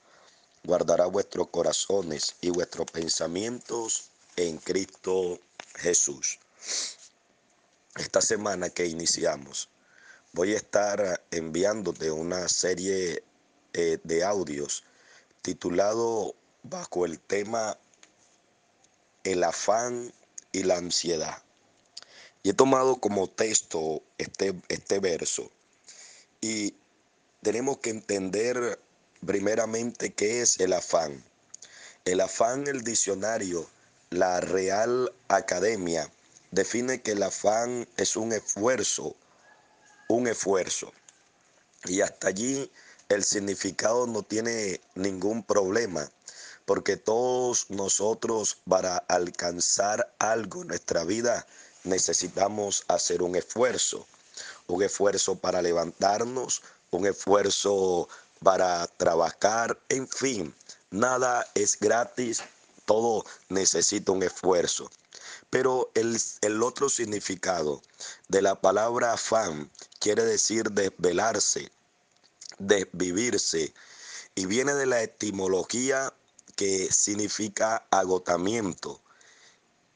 guardará 0.64 1.06
vuestros 1.06 1.48
corazones 1.48 2.36
y 2.40 2.50
vuestros 2.50 2.90
pensamientos 2.90 4.10
en 4.36 4.58
Cristo 4.58 5.40
Jesús. 5.74 6.38
Esta 7.96 8.20
semana 8.20 8.70
que 8.70 8.86
iniciamos, 8.86 9.68
voy 10.32 10.54
a 10.54 10.56
estar 10.56 11.24
enviándote 11.30 12.10
una 12.10 12.48
serie 12.48 13.24
eh, 13.72 13.98
de 14.04 14.24
audios 14.24 14.84
titulado 15.42 16.34
bajo 16.62 17.06
el 17.06 17.18
tema 17.18 17.78
El 19.24 19.44
afán 19.44 20.12
y 20.52 20.62
la 20.62 20.76
ansiedad. 20.76 21.42
Y 22.42 22.50
he 22.50 22.54
tomado 22.54 22.96
como 22.96 23.28
texto 23.28 24.02
este, 24.18 24.54
este 24.68 25.00
verso. 25.00 25.50
Y 26.40 26.74
tenemos 27.42 27.78
que 27.78 27.90
entender 27.90 28.80
primeramente 29.24 30.12
qué 30.12 30.42
es 30.42 30.60
el 30.60 30.72
afán. 30.72 31.22
El 32.04 32.20
afán, 32.20 32.66
el 32.68 32.84
diccionario, 32.84 33.68
la 34.10 34.40
Real 34.40 35.12
Academia, 35.28 36.10
define 36.50 37.02
que 37.02 37.12
el 37.12 37.22
afán 37.22 37.86
es 37.96 38.16
un 38.16 38.32
esfuerzo, 38.32 39.14
un 40.08 40.26
esfuerzo. 40.26 40.92
Y 41.84 42.00
hasta 42.00 42.28
allí 42.28 42.70
el 43.08 43.24
significado 43.24 44.06
no 44.06 44.22
tiene 44.22 44.80
ningún 44.94 45.42
problema, 45.42 46.10
porque 46.66 46.98
todos 46.98 47.70
nosotros 47.70 48.58
para 48.68 48.98
alcanzar 48.98 50.12
algo 50.18 50.62
en 50.62 50.68
nuestra 50.68 51.04
vida 51.04 51.46
necesitamos 51.84 52.84
hacer 52.88 53.22
un 53.22 53.34
esfuerzo, 53.34 54.06
un 54.66 54.82
esfuerzo 54.82 55.36
para 55.36 55.62
levantarnos, 55.62 56.62
un 56.90 57.06
esfuerzo 57.06 58.08
para 58.42 58.86
trabajar, 58.86 59.78
en 59.88 60.06
fin, 60.06 60.54
nada 60.90 61.46
es 61.54 61.78
gratis, 61.80 62.42
todo 62.84 63.24
necesita 63.48 64.12
un 64.12 64.22
esfuerzo. 64.22 64.90
Pero 65.48 65.90
el, 65.94 66.20
el, 66.42 66.62
otro 66.62 66.90
significado 66.90 67.80
de 68.28 68.42
la 68.42 68.54
palabra 68.60 69.14
afán 69.14 69.70
quiere 69.98 70.24
decir 70.24 70.70
desvelarse, 70.72 71.70
de 72.58 72.88
vivirse 72.92 73.72
y 74.34 74.46
viene 74.46 74.74
de 74.74 74.86
la 74.86 75.02
etimología 75.02 76.12
que 76.56 76.90
significa 76.92 77.86
agotamiento 77.90 79.00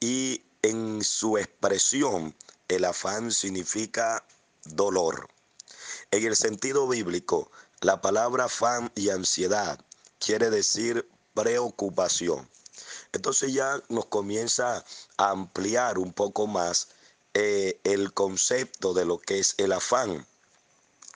y 0.00 0.42
en 0.62 1.02
su 1.02 1.38
expresión 1.38 2.34
el 2.68 2.84
afán 2.84 3.32
significa 3.32 4.24
dolor. 4.64 5.28
En 6.10 6.24
el 6.24 6.36
sentido 6.36 6.88
bíblico, 6.88 7.50
la 7.80 8.00
palabra 8.00 8.44
afán 8.44 8.90
y 8.94 9.10
ansiedad 9.10 9.78
quiere 10.18 10.50
decir 10.50 11.08
preocupación. 11.34 12.48
Entonces 13.12 13.52
ya 13.52 13.82
nos 13.88 14.06
comienza 14.06 14.84
a 15.18 15.30
ampliar 15.30 15.98
un 15.98 16.12
poco 16.12 16.46
más 16.46 16.88
eh, 17.34 17.80
el 17.84 18.12
concepto 18.12 18.94
de 18.94 19.04
lo 19.04 19.18
que 19.18 19.38
es 19.38 19.54
el 19.58 19.72
afán. 19.72 20.26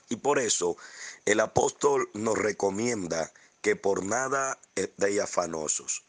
Y 0.08 0.16
por 0.16 0.38
eso 0.38 0.76
el 1.26 1.40
apóstol 1.40 2.08
nos 2.14 2.38
recomienda 2.38 3.32
que 3.60 3.74
por 3.74 4.04
nada 4.04 4.60
estéis 4.76 5.20
afanosos. 5.20 6.04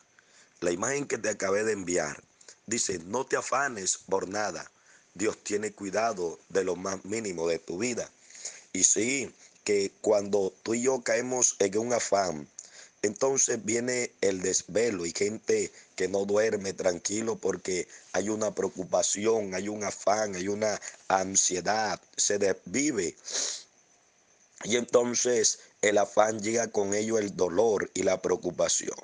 La 0.59 0.71
imagen 0.71 1.07
que 1.07 1.17
te 1.17 1.29
acabé 1.29 1.63
de 1.63 1.74
enviar 1.74 2.24
dice, 2.67 3.00
no 3.00 3.25
te 3.25 3.36
afanes 3.36 3.97
por 3.97 4.29
nada. 4.29 4.71
Dios 5.15 5.43
tiene 5.43 5.71
cuidado 5.71 6.38
de 6.50 6.63
lo 6.63 6.75
más 6.75 7.03
mínimo 7.03 7.47
de 7.47 7.57
tu 7.57 7.79
vida. 7.79 8.07
Y 8.74 8.83
sí, 8.83 9.33
que 9.63 9.91
cuando 10.01 10.53
tú 10.62 10.75
y 10.75 10.83
yo 10.83 11.01
caemos 11.01 11.55
en 11.57 11.79
un 11.79 11.93
afán, 11.93 12.47
entonces 13.01 13.65
viene 13.65 14.12
el 14.21 14.43
desvelo 14.43 15.07
y 15.07 15.13
gente 15.13 15.71
que 15.95 16.07
no 16.07 16.25
duerme 16.25 16.74
tranquilo 16.74 17.38
porque 17.38 17.88
hay 18.13 18.29
una 18.29 18.53
preocupación, 18.53 19.55
hay 19.55 19.67
un 19.67 19.83
afán, 19.83 20.36
hay 20.36 20.47
una 20.47 20.79
ansiedad, 21.07 22.00
se 22.15 22.38
desvive 22.38 23.15
y 24.63 24.75
entonces 24.75 25.59
el 25.81 25.97
afán 25.97 26.41
llega 26.41 26.69
con 26.69 26.93
ello 26.93 27.17
el 27.17 27.35
dolor 27.35 27.89
y 27.93 28.03
la 28.03 28.21
preocupación. 28.21 28.97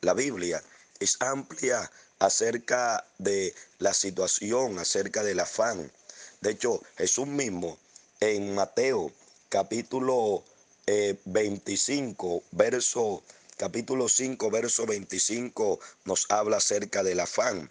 La 0.00 0.14
Biblia 0.14 0.62
es 1.00 1.16
amplia 1.20 1.90
acerca 2.18 3.06
de 3.18 3.54
la 3.78 3.94
situación, 3.94 4.78
acerca 4.78 5.22
del 5.22 5.40
afán. 5.40 5.92
De 6.40 6.50
hecho, 6.50 6.82
Jesús 6.96 7.26
mismo 7.26 7.78
en 8.20 8.54
Mateo 8.54 9.12
capítulo 9.48 10.44
25, 10.86 12.36
eh, 12.36 12.42
verso 12.52 13.22
capítulo 13.56 14.08
5, 14.08 14.50
verso 14.50 14.86
25 14.86 15.80
nos 16.04 16.26
habla 16.30 16.56
acerca 16.56 17.02
del 17.02 17.20
afán. 17.20 17.70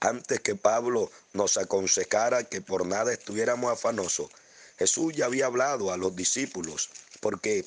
Antes 0.00 0.40
que 0.40 0.54
Pablo 0.54 1.10
nos 1.32 1.56
aconsejara 1.56 2.44
que 2.44 2.60
por 2.60 2.86
nada 2.86 3.12
estuviéramos 3.12 3.72
afanosos, 3.72 4.30
Jesús 4.78 5.12
ya 5.14 5.26
había 5.26 5.46
hablado 5.46 5.92
a 5.92 5.96
los 5.96 6.14
discípulos, 6.14 6.90
porque 7.20 7.66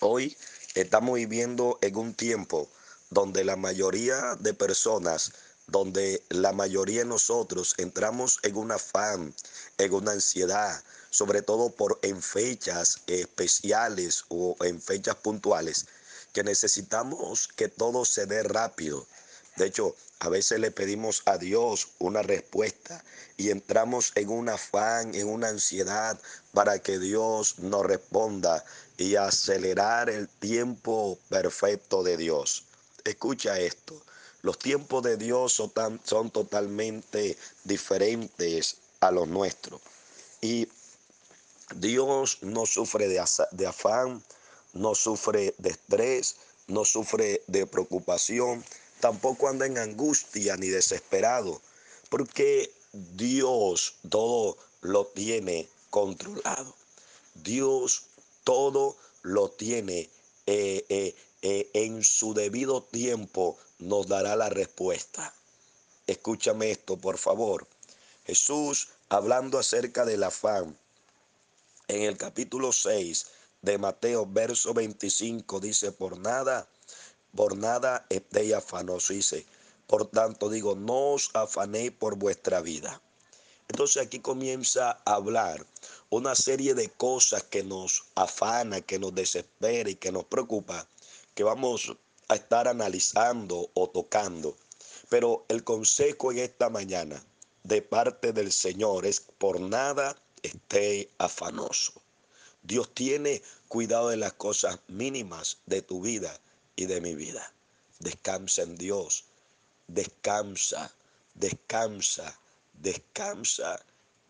hoy 0.00 0.36
estamos 0.74 1.16
viviendo 1.16 1.78
en 1.82 1.96
un 1.96 2.14
tiempo 2.14 2.68
donde 3.10 3.44
la 3.44 3.56
mayoría 3.56 4.36
de 4.36 4.54
personas, 4.54 5.32
donde 5.66 6.22
la 6.30 6.52
mayoría 6.52 7.00
de 7.00 7.06
nosotros 7.06 7.74
entramos 7.76 8.38
en 8.42 8.56
un 8.56 8.72
afán, 8.72 9.34
en 9.78 9.92
una 9.92 10.12
ansiedad, 10.12 10.82
sobre 11.10 11.42
todo 11.42 11.70
por 11.70 11.98
en 12.02 12.22
fechas 12.22 13.00
especiales 13.06 14.24
o 14.28 14.56
en 14.60 14.80
fechas 14.80 15.16
puntuales, 15.16 15.86
que 16.32 16.44
necesitamos 16.44 17.48
que 17.48 17.68
todo 17.68 18.04
se 18.04 18.26
dé 18.26 18.42
rápido. 18.42 19.06
De 19.56 19.66
hecho, 19.66 19.94
a 20.20 20.28
veces 20.28 20.60
le 20.60 20.70
pedimos 20.70 21.22
a 21.24 21.38
Dios 21.38 21.88
una 21.98 22.20
respuesta 22.22 23.02
y 23.38 23.48
entramos 23.48 24.12
en 24.16 24.28
un 24.28 24.50
afán, 24.50 25.14
en 25.14 25.26
una 25.26 25.48
ansiedad 25.48 26.20
para 26.52 26.78
que 26.78 26.98
Dios 26.98 27.58
nos 27.58 27.86
responda 27.86 28.62
y 28.98 29.16
acelerar 29.16 30.10
el 30.10 30.28
tiempo 30.28 31.18
perfecto 31.30 32.02
de 32.02 32.18
Dios. 32.18 32.64
Escucha 33.04 33.58
esto. 33.58 34.00
Los 34.42 34.58
tiempos 34.58 35.02
de 35.02 35.16
Dios 35.16 35.54
son, 35.54 36.30
totalmente 36.30 37.38
diferentes 37.64 38.76
a 39.00 39.10
los 39.10 39.26
nuestros. 39.26 39.80
Y 40.42 40.68
Dios 41.76 42.38
no 42.42 42.66
sufre 42.66 43.08
de 43.08 43.66
afán, 43.66 44.22
no 44.74 44.94
sufre 44.94 45.54
de 45.56 45.70
estrés, 45.70 46.36
no 46.66 46.84
sufre 46.84 47.42
de 47.46 47.66
preocupación, 47.66 48.64
tampoco 49.00 49.48
anda 49.48 49.66
en 49.66 49.78
angustia 49.78 50.56
ni 50.56 50.68
desesperado, 50.68 51.60
porque 52.08 52.72
Dios 52.92 53.94
todo 54.08 54.56
lo 54.82 55.06
tiene 55.06 55.68
controlado. 55.90 56.74
Dios 57.34 58.06
todo 58.44 58.96
lo 59.22 59.50
tiene 59.50 60.10
eh, 60.46 60.84
eh, 60.88 61.14
eh, 61.42 61.70
en 61.74 62.02
su 62.02 62.34
debido 62.34 62.82
tiempo, 62.82 63.58
nos 63.78 64.06
dará 64.08 64.36
la 64.36 64.48
respuesta. 64.48 65.32
Escúchame 66.06 66.70
esto, 66.70 66.96
por 66.96 67.18
favor. 67.18 67.66
Jesús, 68.26 68.88
hablando 69.08 69.58
acerca 69.58 70.04
del 70.04 70.24
afán, 70.24 70.76
en 71.88 72.02
el 72.02 72.16
capítulo 72.16 72.72
6 72.72 73.26
de 73.62 73.78
Mateo, 73.78 74.26
verso 74.26 74.74
25, 74.74 75.60
dice, 75.60 75.92
por 75.92 76.18
nada, 76.18 76.68
por 77.34 77.56
nada 77.56 78.06
estéis. 78.08 78.54
Dice, 79.08 79.46
por 79.86 80.06
tanto 80.06 80.48
digo, 80.48 80.74
no 80.74 81.12
os 81.12 81.30
afanéis 81.34 81.92
por 81.92 82.16
vuestra 82.16 82.60
vida. 82.60 83.00
Entonces 83.68 84.02
aquí 84.02 84.18
comienza 84.20 85.00
a 85.04 85.14
hablar 85.14 85.64
una 86.10 86.34
serie 86.34 86.74
de 86.74 86.88
cosas 86.88 87.44
que 87.44 87.62
nos 87.62 88.04
afana, 88.14 88.80
que 88.80 88.98
nos 88.98 89.14
desespera 89.14 89.88
y 89.90 89.94
que 89.94 90.10
nos 90.10 90.24
preocupa, 90.24 90.88
que 91.34 91.44
vamos 91.44 91.96
a 92.28 92.34
estar 92.34 92.66
analizando 92.66 93.70
o 93.74 93.88
tocando. 93.88 94.56
Pero 95.08 95.44
el 95.48 95.62
consejo 95.62 96.32
en 96.32 96.38
esta 96.38 96.68
mañana 96.68 97.22
de 97.62 97.82
parte 97.82 98.32
del 98.32 98.52
Señor 98.52 99.06
es 99.06 99.20
por 99.20 99.60
nada 99.60 100.16
esté 100.42 101.10
afanoso. 101.18 101.92
Dios 102.62 102.92
tiene 102.94 103.42
cuidado 103.68 104.08
de 104.08 104.16
las 104.16 104.32
cosas 104.34 104.80
mínimas 104.88 105.58
de 105.66 105.82
tu 105.82 106.00
vida 106.00 106.38
de 106.86 107.00
mi 107.00 107.14
vida. 107.14 107.52
Descansa 107.98 108.62
en 108.62 108.76
Dios. 108.76 109.24
Descansa, 109.86 110.90
descansa, 111.34 112.38
descansa 112.74 113.80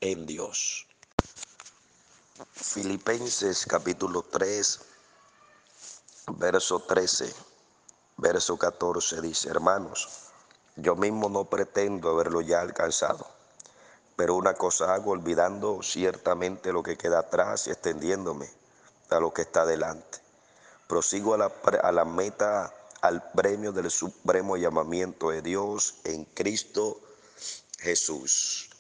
en 0.01 0.27
Dios. 0.27 0.87
Filipenses 2.53 3.67
capítulo 3.67 4.23
3, 4.23 4.81
verso 6.39 6.81
13, 6.81 7.35
verso 8.17 8.57
14 8.57 9.21
dice, 9.21 9.51
hermanos, 9.51 10.09
yo 10.77 10.97
mismo 10.97 11.29
no 11.29 11.45
pretendo 11.45 12.11
haberlo 12.11 12.41
ya 12.41 12.61
alcanzado 12.61 13.41
pero 14.21 14.35
una 14.35 14.53
cosa 14.53 14.93
hago, 14.93 15.13
olvidando 15.13 15.83
ciertamente 15.83 16.75
lo 16.75 16.83
que 16.83 16.99
queda 16.99 17.21
atrás 17.21 17.67
y 17.67 17.71
extendiéndome 17.71 18.51
a 19.09 19.19
lo 19.19 19.33
que 19.33 19.41
está 19.41 19.65
delante. 19.65 20.19
Prosigo 20.91 21.35
a 21.35 21.39
la, 21.39 21.53
a 21.85 21.93
la 21.93 22.05
meta, 22.05 22.75
al 23.01 23.31
premio 23.31 23.71
del 23.71 23.93
supremo 23.93 24.57
llamamiento 24.57 25.31
de 25.31 25.41
Dios 25.41 25.95
en 26.03 26.25
Cristo 26.25 27.01
Jesús. 27.79 28.71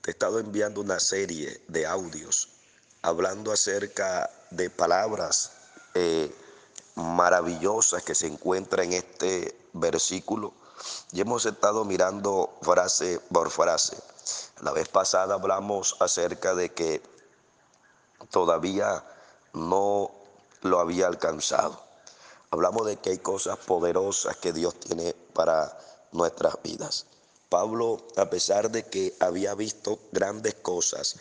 Te 0.00 0.10
he 0.10 0.12
estado 0.12 0.38
enviando 0.38 0.80
una 0.80 1.00
serie 1.00 1.60
de 1.66 1.88
audios 1.88 2.50
hablando 3.02 3.50
acerca 3.50 4.30
de 4.52 4.70
palabras 4.70 5.50
eh, 5.94 6.32
maravillosas 6.94 8.04
que 8.04 8.14
se 8.14 8.28
encuentran 8.28 8.86
en 8.86 8.92
este 8.92 9.58
versículo 9.72 10.54
y 11.10 11.20
hemos 11.20 11.46
estado 11.46 11.84
mirando 11.84 12.56
frase 12.62 13.18
por 13.32 13.50
frase. 13.50 13.96
La 14.62 14.70
vez 14.70 14.86
pasada 14.86 15.34
hablamos 15.34 15.96
acerca 15.98 16.54
de 16.54 16.72
que 16.72 17.02
todavía 18.30 19.02
no 19.52 20.19
lo 20.62 20.80
había 20.80 21.06
alcanzado. 21.06 21.82
Hablamos 22.50 22.86
de 22.86 22.96
que 22.96 23.10
hay 23.10 23.18
cosas 23.18 23.58
poderosas 23.58 24.36
que 24.36 24.52
Dios 24.52 24.78
tiene 24.80 25.14
para 25.32 25.78
nuestras 26.12 26.60
vidas. 26.62 27.06
Pablo, 27.48 28.06
a 28.16 28.30
pesar 28.30 28.70
de 28.70 28.84
que 28.84 29.14
había 29.20 29.54
visto 29.54 29.98
grandes 30.12 30.54
cosas 30.54 31.16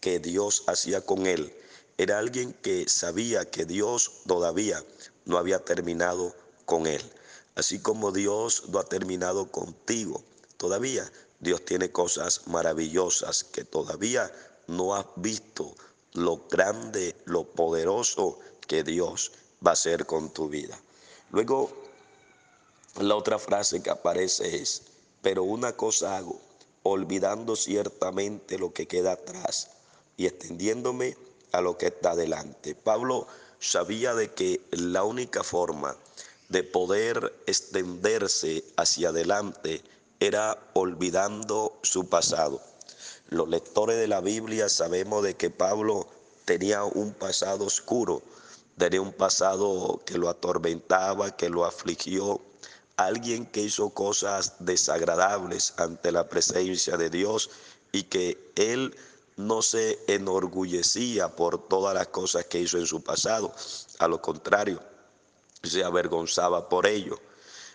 que 0.00 0.18
Dios 0.18 0.64
hacía 0.66 1.00
con 1.00 1.26
él, 1.26 1.54
era 1.98 2.18
alguien 2.18 2.52
que 2.52 2.88
sabía 2.88 3.50
que 3.50 3.64
Dios 3.64 4.22
todavía 4.26 4.84
no 5.24 5.38
había 5.38 5.64
terminado 5.64 6.34
con 6.64 6.86
él. 6.86 7.02
Así 7.56 7.80
como 7.80 8.12
Dios 8.12 8.68
no 8.68 8.78
ha 8.78 8.84
terminado 8.84 9.50
contigo, 9.50 10.22
todavía 10.56 11.10
Dios 11.40 11.64
tiene 11.64 11.90
cosas 11.90 12.46
maravillosas 12.46 13.42
que 13.44 13.64
todavía 13.64 14.32
no 14.68 14.94
has 14.94 15.06
visto 15.16 15.74
lo 16.12 16.46
grande, 16.48 17.16
lo 17.24 17.44
poderoso 17.44 18.38
que 18.68 18.84
Dios 18.84 19.32
va 19.66 19.70
a 19.70 19.72
hacer 19.72 20.06
con 20.06 20.30
tu 20.30 20.48
vida. 20.48 20.78
Luego, 21.32 21.72
la 23.00 23.16
otra 23.16 23.40
frase 23.40 23.82
que 23.82 23.90
aparece 23.90 24.56
es, 24.62 24.82
pero 25.22 25.42
una 25.42 25.72
cosa 25.72 26.16
hago, 26.16 26.40
olvidando 26.84 27.56
ciertamente 27.56 28.58
lo 28.58 28.72
que 28.72 28.86
queda 28.86 29.12
atrás 29.12 29.70
y 30.16 30.26
extendiéndome 30.26 31.16
a 31.52 31.60
lo 31.60 31.76
que 31.76 31.86
está 31.88 32.14
delante. 32.14 32.74
Pablo 32.74 33.26
sabía 33.58 34.14
de 34.14 34.32
que 34.32 34.60
la 34.70 35.02
única 35.04 35.42
forma 35.42 35.96
de 36.48 36.62
poder 36.62 37.34
extenderse 37.46 38.64
hacia 38.76 39.10
adelante 39.10 39.82
era 40.20 40.58
olvidando 40.74 41.78
su 41.82 42.08
pasado. 42.08 42.60
Los 43.28 43.48
lectores 43.48 43.96
de 43.98 44.08
la 44.08 44.20
Biblia 44.20 44.68
sabemos 44.68 45.22
de 45.22 45.34
que 45.34 45.50
Pablo 45.50 46.08
tenía 46.44 46.84
un 46.84 47.12
pasado 47.12 47.66
oscuro, 47.66 48.22
tenía 48.78 49.02
un 49.02 49.12
pasado 49.12 50.00
que 50.06 50.16
lo 50.16 50.28
atormentaba, 50.28 51.36
que 51.36 51.50
lo 51.50 51.64
afligió, 51.64 52.40
alguien 52.96 53.44
que 53.46 53.62
hizo 53.62 53.90
cosas 53.90 54.54
desagradables 54.60 55.74
ante 55.76 56.12
la 56.12 56.28
presencia 56.28 56.96
de 56.96 57.10
Dios 57.10 57.50
y 57.92 58.04
que 58.04 58.52
él 58.54 58.96
no 59.36 59.62
se 59.62 59.98
enorgullecía 60.06 61.28
por 61.28 61.68
todas 61.68 61.94
las 61.94 62.08
cosas 62.08 62.46
que 62.46 62.60
hizo 62.60 62.78
en 62.78 62.86
su 62.86 63.02
pasado, 63.02 63.52
a 63.98 64.08
lo 64.08 64.22
contrario, 64.22 64.80
se 65.62 65.84
avergonzaba 65.84 66.68
por 66.68 66.86
ello. 66.86 67.20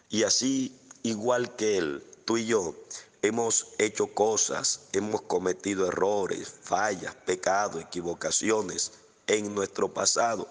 Y 0.09 0.23
así, 0.23 0.77
igual 1.03 1.55
que 1.55 1.77
él, 1.77 2.03
tú 2.25 2.37
y 2.37 2.45
yo 2.45 2.75
hemos 3.21 3.67
hecho 3.77 4.07
cosas, 4.07 4.81
hemos 4.93 5.21
cometido 5.21 5.87
errores, 5.87 6.53
fallas, 6.61 7.15
pecados, 7.25 7.81
equivocaciones 7.81 8.91
en 9.27 9.55
nuestro 9.55 9.93
pasado 9.93 10.49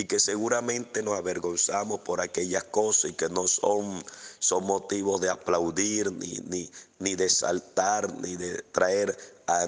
y 0.00 0.06
que 0.06 0.18
seguramente 0.18 1.02
nos 1.02 1.18
avergonzamos 1.18 2.00
por 2.00 2.20
aquellas 2.20 2.64
cosas 2.64 3.10
y 3.10 3.14
que 3.14 3.28
no 3.28 3.46
son, 3.46 4.02
son 4.38 4.64
motivos 4.64 5.20
de 5.20 5.28
aplaudir, 5.28 6.10
ni, 6.12 6.38
ni, 6.46 6.70
ni 6.98 7.14
de 7.14 7.28
saltar, 7.28 8.12
ni 8.20 8.36
de 8.36 8.62
traer, 8.62 9.16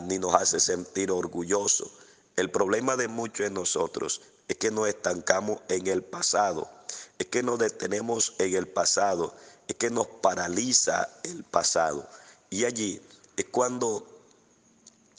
ni 0.07 0.19
nos 0.19 0.35
hace 0.35 0.59
sentir 0.59 1.11
orgullosos. 1.11 1.91
El 2.37 2.51
problema 2.51 2.97
de 2.97 3.09
muchos 3.09 3.45
de 3.45 3.51
nosotros 3.51 4.23
es 4.49 4.57
que 4.57 4.71
nos 4.71 4.89
estancamos 4.89 5.61
en 5.69 5.87
el 5.87 6.03
pasado, 6.03 6.71
es 7.19 7.27
que 7.27 7.43
nos 7.43 7.59
detenemos 7.59 8.35
en 8.39 8.55
el 8.55 8.67
pasado 8.67 9.35
es 9.69 9.77
que 9.77 9.91
nos 9.91 10.07
paraliza 10.07 11.09
el 11.23 11.45
pasado. 11.45 12.09
Y 12.51 12.65
allí 12.65 13.01
es 13.37 13.47
cuando 13.47 14.07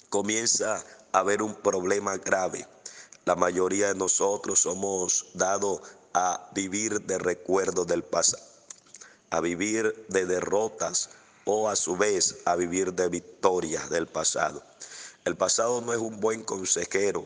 comienza 0.09 0.83
a 1.11 1.19
haber 1.19 1.41
un 1.41 1.55
problema 1.55 2.17
grave. 2.17 2.67
La 3.25 3.35
mayoría 3.35 3.87
de 3.87 3.95
nosotros 3.95 4.59
somos 4.59 5.27
dados 5.33 5.81
a 6.13 6.49
vivir 6.53 7.01
de 7.03 7.17
recuerdos 7.17 7.87
del 7.87 8.03
pasado, 8.03 8.43
a 9.29 9.39
vivir 9.39 10.05
de 10.09 10.25
derrotas 10.25 11.09
o 11.45 11.69
a 11.69 11.75
su 11.77 11.95
vez 11.95 12.39
a 12.43 12.55
vivir 12.55 12.93
de 12.93 13.07
victorias 13.07 13.89
del 13.89 14.07
pasado. 14.07 14.61
El 15.23 15.37
pasado 15.37 15.79
no 15.79 15.93
es 15.93 15.99
un 15.99 16.19
buen 16.19 16.43
consejero, 16.43 17.25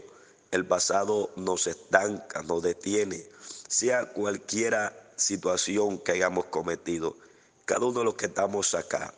el 0.51 0.67
pasado 0.67 1.31
nos 1.36 1.65
estanca, 1.65 2.43
nos 2.43 2.62
detiene, 2.62 3.27
sea 3.67 4.05
cualquiera 4.05 4.95
situación 5.15 5.97
que 5.97 6.12
hayamos 6.12 6.45
cometido. 6.45 7.17
Cada 7.65 7.88
uno 7.88 7.99
de 7.99 8.05
los 8.05 8.13
que 8.13 8.27
estamos 8.27 8.75
acá, 8.75 9.15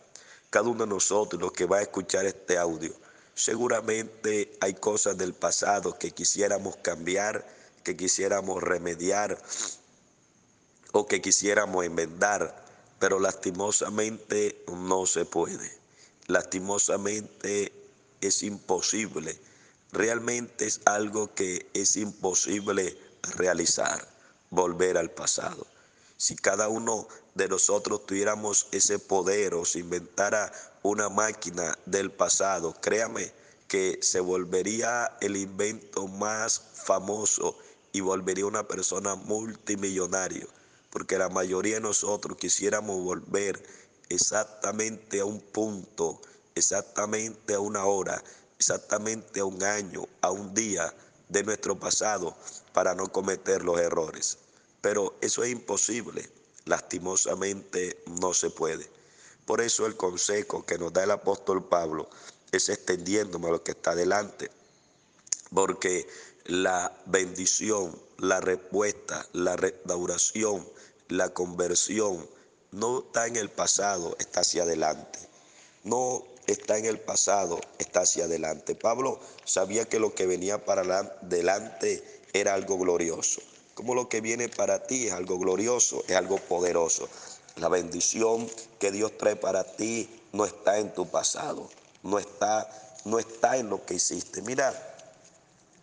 cada 0.50 0.70
uno 0.70 0.86
de 0.86 0.90
nosotros, 0.90 1.42
los 1.42 1.52
que 1.52 1.66
va 1.66 1.78
a 1.78 1.82
escuchar 1.82 2.26
este 2.26 2.58
audio, 2.58 2.94
seguramente 3.40 4.52
hay 4.60 4.74
cosas 4.74 5.18
del 5.18 5.34
pasado 5.34 5.98
que 5.98 6.12
quisiéramos 6.12 6.76
cambiar, 6.76 7.48
que 7.86 7.96
quisiéramos 7.96 8.62
remediar, 8.62 9.42
o 10.92 11.08
que 11.08 11.22
quisiéramos 11.22 11.86
enmendar, 11.86 12.66
pero 13.00 13.18
lastimosamente 13.18 14.62
no 14.68 15.06
se 15.06 15.24
puede. 15.24 15.72
Lastimosamente 16.28 17.72
es 18.20 18.44
imposible. 18.44 19.40
Realmente 19.94 20.66
es 20.66 20.82
algo 20.84 21.34
que 21.34 21.70
es 21.74 21.96
imposible 21.96 22.98
realizar, 23.38 24.06
volver 24.50 24.98
al 24.98 25.12
pasado. 25.12 25.66
Si 26.22 26.36
cada 26.36 26.68
uno 26.68 27.08
de 27.34 27.48
nosotros 27.48 28.06
tuviéramos 28.06 28.68
ese 28.74 29.00
poder 29.00 29.54
o 29.54 29.64
se 29.64 29.80
inventara 29.80 30.52
una 30.84 31.08
máquina 31.08 31.80
del 31.86 32.12
pasado, 32.12 32.76
créame 32.82 33.32
que 33.70 34.00
se 34.02 34.20
volvería 34.20 35.16
el 35.22 35.38
invento 35.38 36.10
más 36.10 36.62
famoso 36.74 37.58
y 37.94 38.02
volvería 38.02 38.48
una 38.48 38.68
persona 38.68 39.16
multimillonaria, 39.16 40.46
porque 40.90 41.18
la 41.18 41.30
mayoría 41.30 41.76
de 41.76 41.82
nosotros 41.82 42.38
quisiéramos 42.38 43.02
volver 43.02 43.64
exactamente 44.10 45.22
a 45.22 45.26
un 45.26 45.40
punto, 45.40 46.20
exactamente 46.54 47.54
a 47.54 47.62
una 47.62 47.86
hora, 47.86 48.22
exactamente 48.58 49.40
a 49.40 49.46
un 49.46 49.64
año, 49.64 50.06
a 50.20 50.32
un 50.32 50.54
día 50.54 50.94
de 51.30 51.44
nuestro 51.44 51.80
pasado 51.80 52.36
para 52.74 52.94
no 52.94 53.08
cometer 53.10 53.64
los 53.64 53.80
errores. 53.80 54.38
Pero 54.82 55.16
eso 55.22 55.44
es 55.44 55.52
imposible, 55.52 56.30
lastimosamente 56.66 58.02
no 58.22 58.34
se 58.34 58.50
puede. 58.50 58.90
Por 59.46 59.62
eso 59.62 59.86
el 59.86 59.98
consejo 59.98 60.66
que 60.66 60.78
nos 60.78 60.94
da 60.94 61.04
el 61.04 61.12
apóstol 61.12 61.68
Pablo 61.68 62.10
es 62.52 62.70
extendiéndome 62.70 63.48
a 63.48 63.52
lo 63.52 63.64
que 63.64 63.72
está 63.72 63.96
delante, 63.96 64.52
porque 65.54 66.08
la 66.46 66.92
bendición, 67.06 68.00
la 68.18 68.40
respuesta, 68.40 69.28
la 69.34 69.56
restauración, 69.56 70.68
la 71.08 71.30
conversión 71.30 72.28
no 72.72 73.00
está 73.00 73.28
en 73.28 73.36
el 73.36 73.50
pasado, 73.50 74.16
está 74.20 74.42
hacia 74.42 74.64
adelante. 74.64 75.20
No 75.84 76.24
está 76.46 76.78
en 76.78 76.86
el 76.86 77.00
pasado, 77.00 77.60
está 77.78 78.02
hacia 78.02 78.26
adelante. 78.26 78.76
Pablo 78.76 79.20
sabía 79.46 79.86
que 79.86 80.00
lo 80.00 80.14
que 80.14 80.28
venía 80.28 80.66
para 80.66 80.82
adelante 80.82 82.04
era 82.34 82.54
algo 82.54 82.78
glorioso. 82.78 83.42
Como 83.80 83.96
lo 83.96 84.10
que 84.10 84.20
viene 84.20 84.50
para 84.50 84.84
ti 84.84 85.08
es 85.08 85.14
algo 85.14 85.40
glorioso, 85.40 86.04
es 86.10 86.18
algo 86.18 86.36
poderoso. 86.36 87.08
La 87.56 87.70
bendición 87.70 88.46
que 88.78 88.92
Dios 88.92 89.18
trae 89.18 89.38
para 89.38 89.64
ti 89.64 90.10
no 90.34 90.44
está 90.44 90.80
en 90.80 90.94
tu 90.94 91.08
pasado, 91.08 91.70
no 92.04 92.20
está, 92.20 92.70
no 93.06 93.20
está 93.20 93.56
en 93.56 93.70
lo 93.70 93.86
que 93.86 93.94
hiciste. 93.94 94.42
Mira 94.42 94.74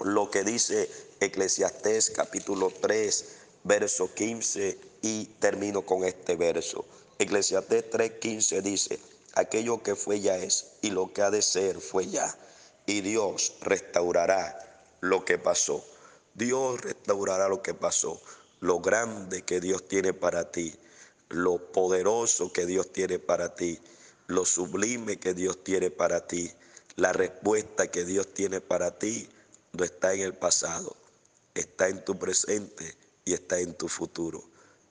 lo 0.00 0.30
que 0.30 0.44
dice 0.44 0.90
Eclesiastés 1.20 2.10
capítulo 2.10 2.70
3, 2.82 3.24
verso 3.64 4.12
15 4.12 4.78
y 5.00 5.24
termino 5.40 5.80
con 5.80 6.04
este 6.04 6.36
verso. 6.36 6.84
Eclesiastés 7.18 7.90
3:15 7.90 8.60
dice, 8.60 9.00
aquello 9.32 9.82
que 9.82 9.96
fue 9.96 10.20
ya 10.20 10.36
es 10.36 10.66
y 10.82 10.90
lo 10.90 11.14
que 11.14 11.22
ha 11.22 11.30
de 11.30 11.40
ser 11.40 11.80
fue 11.80 12.08
ya. 12.08 12.36
Y 12.84 13.00
Dios 13.00 13.54
restaurará 13.62 14.84
lo 15.00 15.24
que 15.24 15.38
pasó. 15.38 15.82
Dios 16.36 16.82
restaurará 16.82 17.48
lo 17.48 17.62
que 17.62 17.72
pasó. 17.72 18.20
Lo 18.60 18.80
grande 18.80 19.42
que 19.42 19.58
Dios 19.58 19.88
tiene 19.88 20.12
para 20.12 20.50
ti. 20.50 20.74
Lo 21.30 21.72
poderoso 21.72 22.52
que 22.52 22.66
Dios 22.66 22.92
tiene 22.92 23.18
para 23.18 23.54
ti. 23.54 23.80
Lo 24.26 24.44
sublime 24.44 25.18
que 25.18 25.32
Dios 25.32 25.64
tiene 25.64 25.90
para 25.90 26.26
ti. 26.26 26.52
La 26.96 27.14
respuesta 27.14 27.90
que 27.90 28.04
Dios 28.04 28.34
tiene 28.34 28.60
para 28.60 28.98
ti 28.98 29.30
no 29.72 29.82
está 29.82 30.12
en 30.12 30.20
el 30.20 30.34
pasado. 30.34 30.94
Está 31.54 31.88
en 31.88 32.04
tu 32.04 32.18
presente 32.18 32.94
y 33.24 33.32
está 33.32 33.58
en 33.58 33.72
tu 33.72 33.88
futuro. 33.88 34.44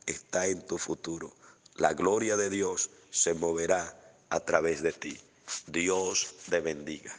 Está 0.07 0.47
en 0.47 0.65
tu 0.65 0.79
futuro. 0.79 1.31
La 1.75 1.93
gloria 1.93 2.37
de 2.37 2.49
Dios 2.49 2.89
se 3.11 3.35
moverá 3.35 3.95
a 4.29 4.39
través 4.39 4.81
de 4.81 4.93
ti. 4.93 5.19
Dios 5.67 6.27
te 6.49 6.59
bendiga. 6.59 7.13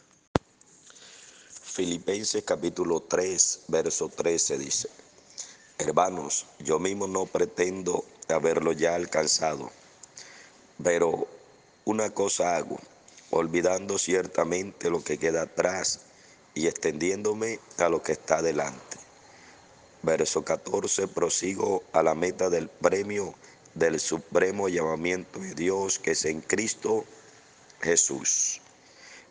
Filipenses 1.76 2.42
capítulo 2.42 3.00
3, 3.00 3.64
verso 3.68 4.08
13 4.08 4.56
dice, 4.56 4.88
Hermanos, 5.76 6.46
yo 6.58 6.78
mismo 6.78 7.06
no 7.06 7.26
pretendo 7.26 8.02
haberlo 8.28 8.72
ya 8.72 8.94
alcanzado, 8.94 9.70
pero 10.82 11.28
una 11.84 12.08
cosa 12.14 12.56
hago, 12.56 12.78
olvidando 13.28 13.98
ciertamente 13.98 14.88
lo 14.88 15.04
que 15.04 15.18
queda 15.18 15.42
atrás 15.42 16.00
y 16.54 16.66
extendiéndome 16.66 17.60
a 17.76 17.90
lo 17.90 18.02
que 18.02 18.12
está 18.12 18.40
delante. 18.40 18.96
Verso 20.00 20.46
14, 20.46 21.08
prosigo 21.08 21.82
a 21.92 22.02
la 22.02 22.14
meta 22.14 22.48
del 22.48 22.70
premio 22.70 23.34
del 23.74 24.00
supremo 24.00 24.70
llamamiento 24.70 25.40
de 25.40 25.54
Dios 25.54 25.98
que 25.98 26.12
es 26.12 26.24
en 26.24 26.40
Cristo 26.40 27.04
Jesús. 27.82 28.62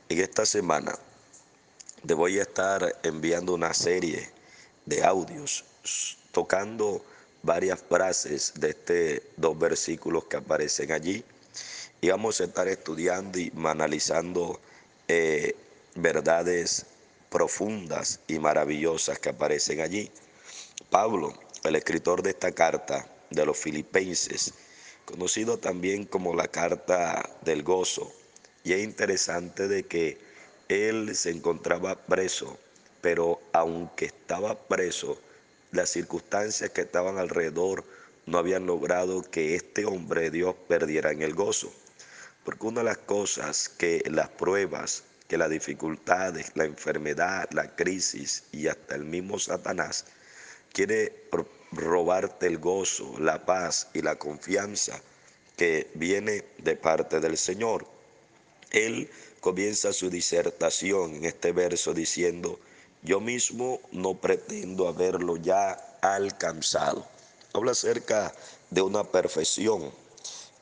En 0.10 0.19
esta 0.19 0.45
semana 0.45 0.95
te 2.05 2.13
voy 2.13 2.37
a 2.37 2.43
estar 2.43 2.99
enviando 3.03 3.53
una 3.53 3.73
serie 3.73 4.29
de 4.85 5.03
audios 5.03 5.65
tocando 6.31 7.03
varias 7.41 7.81
frases 7.81 8.53
de 8.55 8.69
estos 8.69 9.27
dos 9.37 9.57
versículos 9.57 10.25
que 10.25 10.37
aparecen 10.37 10.91
allí 10.91 11.23
y 12.01 12.09
vamos 12.09 12.41
a 12.41 12.43
estar 12.43 12.67
estudiando 12.67 13.39
y 13.39 13.51
analizando 13.63 14.59
eh, 15.07 15.55
verdades 15.95 16.85
profundas 17.29 18.19
y 18.27 18.37
maravillosas 18.37 19.17
que 19.17 19.29
aparecen 19.29 19.81
allí. 19.81 20.11
Pablo, 20.89 21.33
el 21.63 21.75
escritor 21.75 22.21
de 22.21 22.31
esta 22.31 22.51
carta, 22.51 23.07
de 23.31 23.45
los 23.45 23.57
filipenses, 23.57 24.53
conocido 25.05 25.57
también 25.57 26.05
como 26.05 26.35
la 26.35 26.47
carta 26.47 27.27
del 27.41 27.63
gozo. 27.63 28.11
Y 28.63 28.73
es 28.73 28.83
interesante 28.83 29.67
de 29.67 29.83
que 29.83 30.24
él 30.69 31.15
se 31.15 31.32
encontraba 31.32 31.95
preso, 32.06 32.58
pero 33.01 33.39
aunque 33.54 34.06
estaba 34.06 34.67
preso, 34.67 35.19
las 35.71 35.89
circunstancias 35.89 36.69
que 36.71 36.82
estaban 36.82 37.17
alrededor 37.17 37.84
no 38.25 38.38
habían 38.38 38.65
logrado 38.65 39.21
que 39.21 39.56
este 39.56 39.86
hombre 39.86 40.21
de 40.21 40.32
Dios 40.32 40.56
perdiera 40.67 41.12
en 41.12 41.21
el 41.21 41.34
gozo. 41.34 41.71
Porque 42.43 42.65
una 42.65 42.82
de 42.82 42.86
las 42.86 42.97
cosas 42.99 43.69
que 43.69 44.04
las 44.10 44.30
pruebas, 44.30 45.04
que 45.28 45.38
las 45.38 45.49
dificultades, 45.49 46.51
la 46.56 46.65
enfermedad, 46.65 47.49
la 47.51 47.75
crisis 47.75 48.43
y 48.51 48.67
hasta 48.67 48.95
el 48.95 49.04
mismo 49.04 49.39
Satanás 49.39 50.06
quiere 50.71 51.28
robarte 51.71 52.47
el 52.47 52.58
gozo, 52.58 53.15
la 53.19 53.45
paz 53.45 53.88
y 53.93 54.01
la 54.01 54.15
confianza 54.15 55.01
que 55.58 55.89
viene 55.93 56.43
de 56.58 56.75
parte 56.75 57.19
del 57.19 57.38
Señor. 57.38 57.88
Él 58.71 59.10
comienza 59.45 59.93
su 59.93 60.10
disertación 60.10 61.17
en 61.17 61.25
este 61.25 61.51
verso 61.51 61.93
diciendo, 61.93 62.60
yo 63.03 63.19
mismo 63.19 63.79
no 63.91 64.15
pretendo 64.15 64.88
haberlo 64.88 65.38
ya 65.38 65.73
alcanzado. 66.01 67.05
Habla 67.53 67.73
acerca 67.73 68.34
de 68.71 68.81
una 68.81 69.03
perfección. 69.03 69.91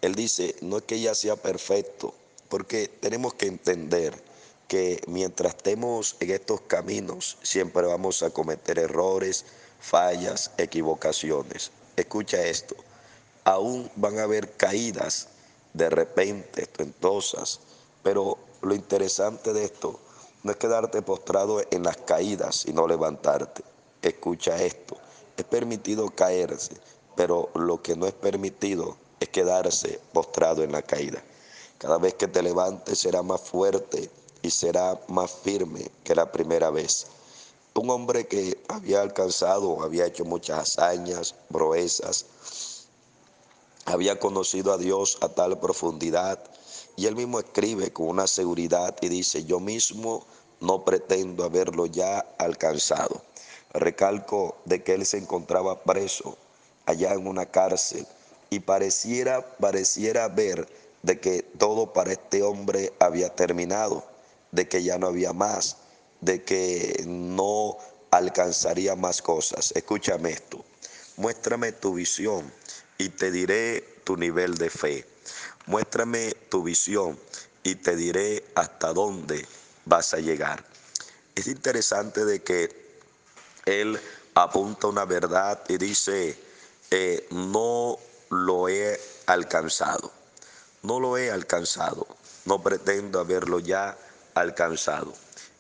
Él 0.01 0.15
dice, 0.15 0.57
no 0.59 0.79
es 0.79 0.83
que 0.83 0.99
ya 0.99 1.15
sea 1.15 1.37
perfecto, 1.37 2.13
porque 2.49 2.89
tenemos 2.89 3.35
que 3.35 3.45
entender 3.45 4.21
que 4.67 5.01
mientras 5.07 5.55
estemos 5.55 6.17
en 6.19 6.31
estos 6.31 6.59
caminos, 6.59 7.37
siempre 7.41 7.87
vamos 7.87 8.21
a 8.21 8.31
cometer 8.31 8.79
errores, 8.79 9.45
fallas, 9.79 10.51
equivocaciones. 10.57 11.71
Escucha 11.95 12.45
esto, 12.45 12.75
aún 13.45 13.89
van 13.95 14.19
a 14.19 14.23
haber 14.23 14.51
caídas 14.57 15.29
de 15.71 15.89
repente, 15.89 16.63
estentosas, 16.63 17.61
pero 18.03 18.37
lo 18.63 18.75
interesante 18.75 19.53
de 19.53 19.65
esto 19.65 19.99
no 20.43 20.51
es 20.51 20.57
quedarte 20.57 21.01
postrado 21.01 21.61
en 21.71 21.83
las 21.83 21.97
caídas 21.97 22.65
y 22.65 22.73
no 22.73 22.87
levantarte. 22.87 23.63
Escucha 24.01 24.61
esto, 24.61 24.97
es 25.37 25.45
permitido 25.45 26.09
caerse, 26.09 26.75
pero 27.15 27.49
lo 27.55 27.81
que 27.81 27.95
no 27.95 28.07
es 28.07 28.13
permitido 28.13 28.97
es 29.19 29.29
quedarse 29.29 29.99
postrado 30.11 30.63
en 30.63 30.71
la 30.71 30.81
caída. 30.81 31.23
Cada 31.77 31.97
vez 31.97 32.15
que 32.15 32.27
te 32.27 32.41
levantes 32.41 32.99
será 32.99 33.21
más 33.21 33.41
fuerte 33.41 34.09
y 34.41 34.49
será 34.49 34.99
más 35.07 35.31
firme 35.31 35.89
que 36.03 36.15
la 36.15 36.31
primera 36.31 36.69
vez 36.69 37.07
un 37.75 37.89
hombre 37.89 38.27
que 38.27 38.61
había 38.67 39.01
alcanzado, 39.01 39.81
había 39.81 40.05
hecho 40.05 40.25
muchas 40.25 40.59
hazañas, 40.59 41.35
proezas, 41.51 42.25
había 43.85 44.19
conocido 44.19 44.71
a 44.73 44.77
Dios 44.77 45.17
a 45.21 45.29
tal 45.29 45.59
profundidad, 45.59 46.39
y 46.95 47.07
él 47.07 47.15
mismo 47.15 47.39
escribe 47.39 47.91
con 47.91 48.07
una 48.07 48.27
seguridad 48.27 48.95
y 49.01 49.09
dice, 49.09 49.45
yo 49.45 49.59
mismo 49.59 50.25
no 50.59 50.85
pretendo 50.85 51.43
haberlo 51.43 51.85
ya 51.85 52.19
alcanzado. 52.37 53.21
Recalco 53.73 54.57
de 54.65 54.83
que 54.83 54.93
él 54.93 55.05
se 55.05 55.17
encontraba 55.17 55.83
preso 55.83 56.37
allá 56.85 57.13
en 57.13 57.27
una 57.27 57.47
cárcel 57.47 58.05
y 58.49 58.59
pareciera, 58.59 59.57
pareciera 59.57 60.27
ver 60.27 60.67
de 61.01 61.19
que 61.19 61.41
todo 61.41 61.91
para 61.91 62.13
este 62.13 62.43
hombre 62.43 62.93
había 62.99 63.35
terminado, 63.35 64.05
de 64.51 64.67
que 64.67 64.83
ya 64.83 64.97
no 64.97 65.07
había 65.07 65.33
más, 65.33 65.77
de 66.21 66.43
que 66.43 67.03
no 67.05 67.77
alcanzaría 68.11 68.95
más 68.95 69.21
cosas. 69.21 69.73
Escúchame 69.75 70.31
esto, 70.31 70.63
muéstrame 71.17 71.71
tu 71.71 71.95
visión 71.95 72.51
y 72.97 73.09
te 73.09 73.31
diré 73.31 73.81
tu 74.03 74.15
nivel 74.15 74.55
de 74.55 74.69
fe. 74.69 75.12
Muéstrame 75.65 76.33
tu 76.49 76.63
visión 76.63 77.17
y 77.63 77.75
te 77.75 77.95
diré 77.95 78.45
hasta 78.55 78.93
dónde 78.93 79.47
vas 79.85 80.13
a 80.13 80.17
llegar. 80.17 80.63
Es 81.35 81.47
interesante 81.47 82.25
de 82.25 82.43
que 82.43 82.99
él 83.65 83.99
apunta 84.35 84.87
una 84.87 85.05
verdad 85.05 85.63
y 85.69 85.77
dice, 85.77 86.37
eh, 86.91 87.27
no 87.31 87.97
lo 88.29 88.67
he 88.67 88.99
alcanzado, 89.25 90.11
no 90.81 90.99
lo 90.99 91.17
he 91.17 91.31
alcanzado, 91.31 92.07
no 92.45 92.61
pretendo 92.61 93.19
haberlo 93.19 93.59
ya 93.59 93.97
alcanzado. 94.33 95.13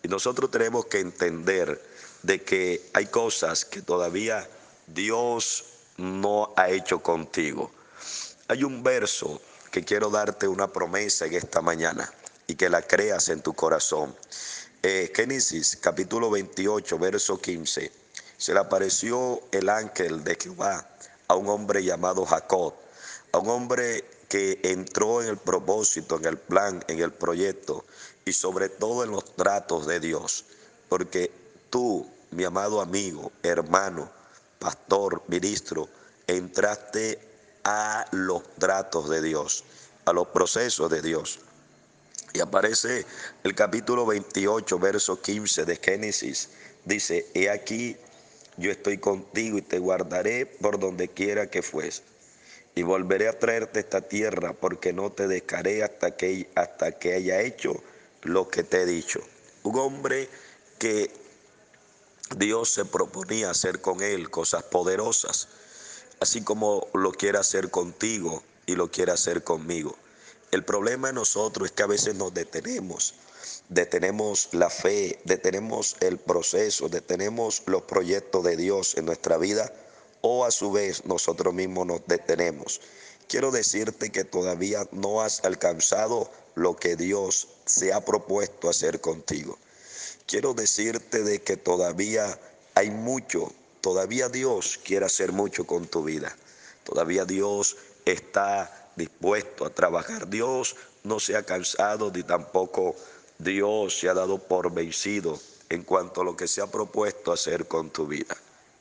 Y 0.03 0.09
nosotros 0.09 0.51
tenemos 0.51 0.85
que 0.87 0.99
entender 0.99 1.81
de 2.23 2.43
que 2.43 2.89
hay 2.93 3.05
cosas 3.07 3.63
que 3.63 3.81
todavía 3.81 4.47
Dios 4.87 5.65
no 5.97 6.53
ha 6.57 6.69
hecho 6.69 6.99
contigo. 7.01 7.71
Hay 8.47 8.63
un 8.63 8.83
verso 8.83 9.41
que 9.73 9.83
quiero 9.83 10.11
darte 10.11 10.47
una 10.47 10.67
promesa 10.67 11.25
en 11.25 11.33
esta 11.33 11.59
mañana 11.59 12.07
y 12.45 12.53
que 12.53 12.69
la 12.69 12.83
creas 12.83 13.29
en 13.29 13.41
tu 13.41 13.53
corazón. 13.53 14.15
Eh, 14.83 15.11
Génesis 15.15 15.79
capítulo 15.81 16.29
28, 16.29 16.99
verso 16.99 17.41
15. 17.41 17.91
Se 18.37 18.53
le 18.53 18.59
apareció 18.59 19.41
el 19.51 19.69
ángel 19.69 20.23
de 20.23 20.37
Jehová 20.39 20.87
a 21.27 21.35
un 21.35 21.49
hombre 21.49 21.83
llamado 21.83 22.23
Jacob, 22.23 22.75
a 23.31 23.39
un 23.39 23.49
hombre 23.49 24.05
que 24.29 24.59
entró 24.61 25.23
en 25.23 25.29
el 25.29 25.37
propósito, 25.37 26.19
en 26.19 26.25
el 26.25 26.37
plan, 26.37 26.85
en 26.87 26.99
el 26.99 27.11
proyecto 27.11 27.83
y 28.25 28.33
sobre 28.33 28.69
todo 28.69 29.03
en 29.03 29.09
los 29.09 29.35
tratos 29.35 29.87
de 29.87 29.99
Dios. 29.99 30.45
Porque 30.87 31.31
tú, 31.71 32.07
mi 32.29 32.43
amado 32.43 32.79
amigo, 32.79 33.31
hermano, 33.41 34.11
pastor, 34.59 35.23
ministro, 35.29 35.89
entraste 36.27 37.32
a 37.63 38.05
los 38.11 38.43
tratos 38.55 39.09
de 39.09 39.21
Dios, 39.21 39.63
a 40.05 40.13
los 40.13 40.27
procesos 40.27 40.89
de 40.89 41.01
Dios. 41.01 41.39
Y 42.33 42.39
aparece 42.39 43.05
el 43.43 43.53
capítulo 43.53 44.05
28, 44.05 44.79
verso 44.79 45.21
15 45.21 45.65
de 45.65 45.75
Génesis. 45.77 46.49
Dice, 46.83 47.27
he 47.33 47.49
aquí, 47.49 47.95
yo 48.57 48.71
estoy 48.71 48.97
contigo 48.97 49.57
y 49.57 49.61
te 49.61 49.79
guardaré 49.79 50.45
por 50.45 50.79
donde 50.79 51.09
quiera 51.09 51.49
que 51.49 51.61
fues. 51.61 52.01
Y 52.75 52.81
volveré 52.81 53.27
a 53.27 53.37
traerte 53.37 53.79
esta 53.79 54.01
tierra 54.01 54.53
porque 54.53 54.93
no 54.93 55.11
te 55.11 55.27
dejaré 55.27 55.83
hasta 55.83 56.17
que, 56.17 56.49
hasta 56.55 56.93
que 56.93 57.13
haya 57.13 57.41
hecho 57.41 57.75
lo 58.23 58.49
que 58.49 58.63
te 58.63 58.81
he 58.81 58.85
dicho. 58.87 59.19
Un 59.61 59.77
hombre 59.77 60.27
que 60.79 61.11
Dios 62.35 62.71
se 62.71 62.85
proponía 62.85 63.51
hacer 63.51 63.79
con 63.79 64.01
él 64.01 64.31
cosas 64.31 64.63
poderosas, 64.63 65.49
así 66.23 66.41
como 66.41 66.87
lo 66.93 67.11
quiere 67.11 67.37
hacer 67.37 67.69
contigo 67.69 68.41
y 68.65 68.75
lo 68.75 68.89
quiere 68.89 69.11
hacer 69.11 69.43
conmigo. 69.43 69.95
El 70.51 70.63
problema 70.63 71.09
de 71.09 71.13
nosotros 71.13 71.67
es 71.67 71.71
que 71.71 71.83
a 71.83 71.87
veces 71.87 72.15
nos 72.15 72.33
detenemos, 72.33 73.13
detenemos 73.69 74.49
la 74.51 74.69
fe, 74.69 75.19
detenemos 75.25 75.95
el 75.99 76.17
proceso, 76.17 76.89
detenemos 76.89 77.63
los 77.65 77.83
proyectos 77.83 78.43
de 78.43 78.57
Dios 78.57 78.95
en 78.97 79.05
nuestra 79.05 79.37
vida 79.37 79.71
o 80.21 80.45
a 80.45 80.51
su 80.51 80.71
vez 80.71 81.05
nosotros 81.05 81.53
mismos 81.53 81.87
nos 81.87 82.07
detenemos. 82.07 82.81
Quiero 83.27 83.51
decirte 83.51 84.11
que 84.11 84.23
todavía 84.23 84.87
no 84.91 85.21
has 85.21 85.43
alcanzado 85.43 86.31
lo 86.55 86.75
que 86.75 86.95
Dios 86.95 87.47
se 87.65 87.93
ha 87.93 88.03
propuesto 88.03 88.69
hacer 88.69 89.01
contigo 89.01 89.57
quiero 90.25 90.53
decirte 90.53 91.23
de 91.23 91.41
que 91.41 91.57
todavía 91.57 92.39
hay 92.75 92.89
mucho, 92.89 93.51
todavía 93.83 94.29
Dios 94.29 94.79
quiere 94.81 95.05
hacer 95.05 95.33
mucho 95.33 95.67
con 95.67 95.87
tu 95.87 96.05
vida. 96.05 96.33
Todavía 96.85 97.25
Dios 97.25 97.75
está 98.05 98.89
dispuesto 98.95 99.65
a 99.65 99.71
trabajar. 99.71 100.29
Dios 100.29 100.77
no 101.03 101.19
se 101.19 101.35
ha 101.35 101.43
cansado 101.43 102.09
ni 102.09 102.23
tampoco 102.23 102.95
Dios 103.37 103.99
se 103.99 104.07
ha 104.07 104.13
dado 104.13 104.37
por 104.37 104.73
vencido 104.73 105.37
en 105.67 105.83
cuanto 105.83 106.21
a 106.21 106.23
lo 106.23 106.37
que 106.37 106.47
se 106.47 106.61
ha 106.61 106.67
propuesto 106.67 107.33
hacer 107.33 107.67
con 107.67 107.89
tu 107.89 108.07
vida. 108.07 108.37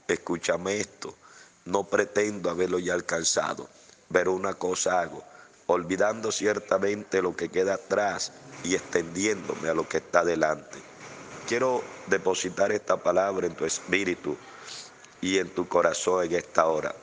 Escúchame 0.06 0.78
esto, 0.78 1.16
no 1.64 1.82
pretendo 1.82 2.48
haberlo 2.48 2.78
ya 2.78 2.94
alcanzado, 2.94 3.68
pero 4.12 4.32
una 4.32 4.54
cosa 4.54 5.00
hago, 5.00 5.24
olvidando 5.66 6.30
ciertamente 6.30 7.22
lo 7.22 7.34
que 7.34 7.48
queda 7.48 7.74
atrás 7.74 8.30
y 8.62 8.76
extendiéndome 8.76 9.68
a 9.68 9.74
lo 9.74 9.88
que 9.88 9.96
está 9.96 10.24
delante 10.24 10.92
quiero 11.46 11.82
depositar 12.06 12.72
esta 12.72 12.96
palabra 12.96 13.46
en 13.46 13.54
tu 13.54 13.64
espíritu 13.64 14.36
y 15.22 15.38
en 15.38 15.48
tu 15.48 15.66
corazón 15.66 16.26
en 16.26 16.34
esta 16.34 16.66
hora. 16.66 16.94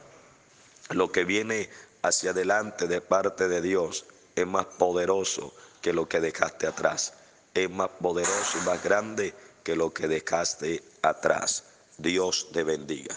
Lo 0.92 1.12
que 1.12 1.24
viene 1.24 1.70
hacia 2.04 2.32
adelante 2.32 2.88
de 2.88 3.02
parte 3.02 3.48
de 3.48 3.62
Dios 3.62 4.06
es 4.36 4.46
más 4.46 4.66
poderoso 4.66 5.54
que 5.82 5.94
lo 5.94 6.08
que 6.08 6.20
dejaste 6.20 6.68
atrás. 6.68 7.14
Es 7.56 7.70
más 7.72 7.90
poderoso 8.00 8.60
y 8.62 8.66
más 8.66 8.84
grande 8.84 9.34
que 9.64 9.76
lo 9.76 9.92
que 9.92 10.08
dejaste 10.08 10.84
atrás. 11.02 11.64
Dios 11.98 12.50
te 12.52 12.64
bendiga. 12.64 13.16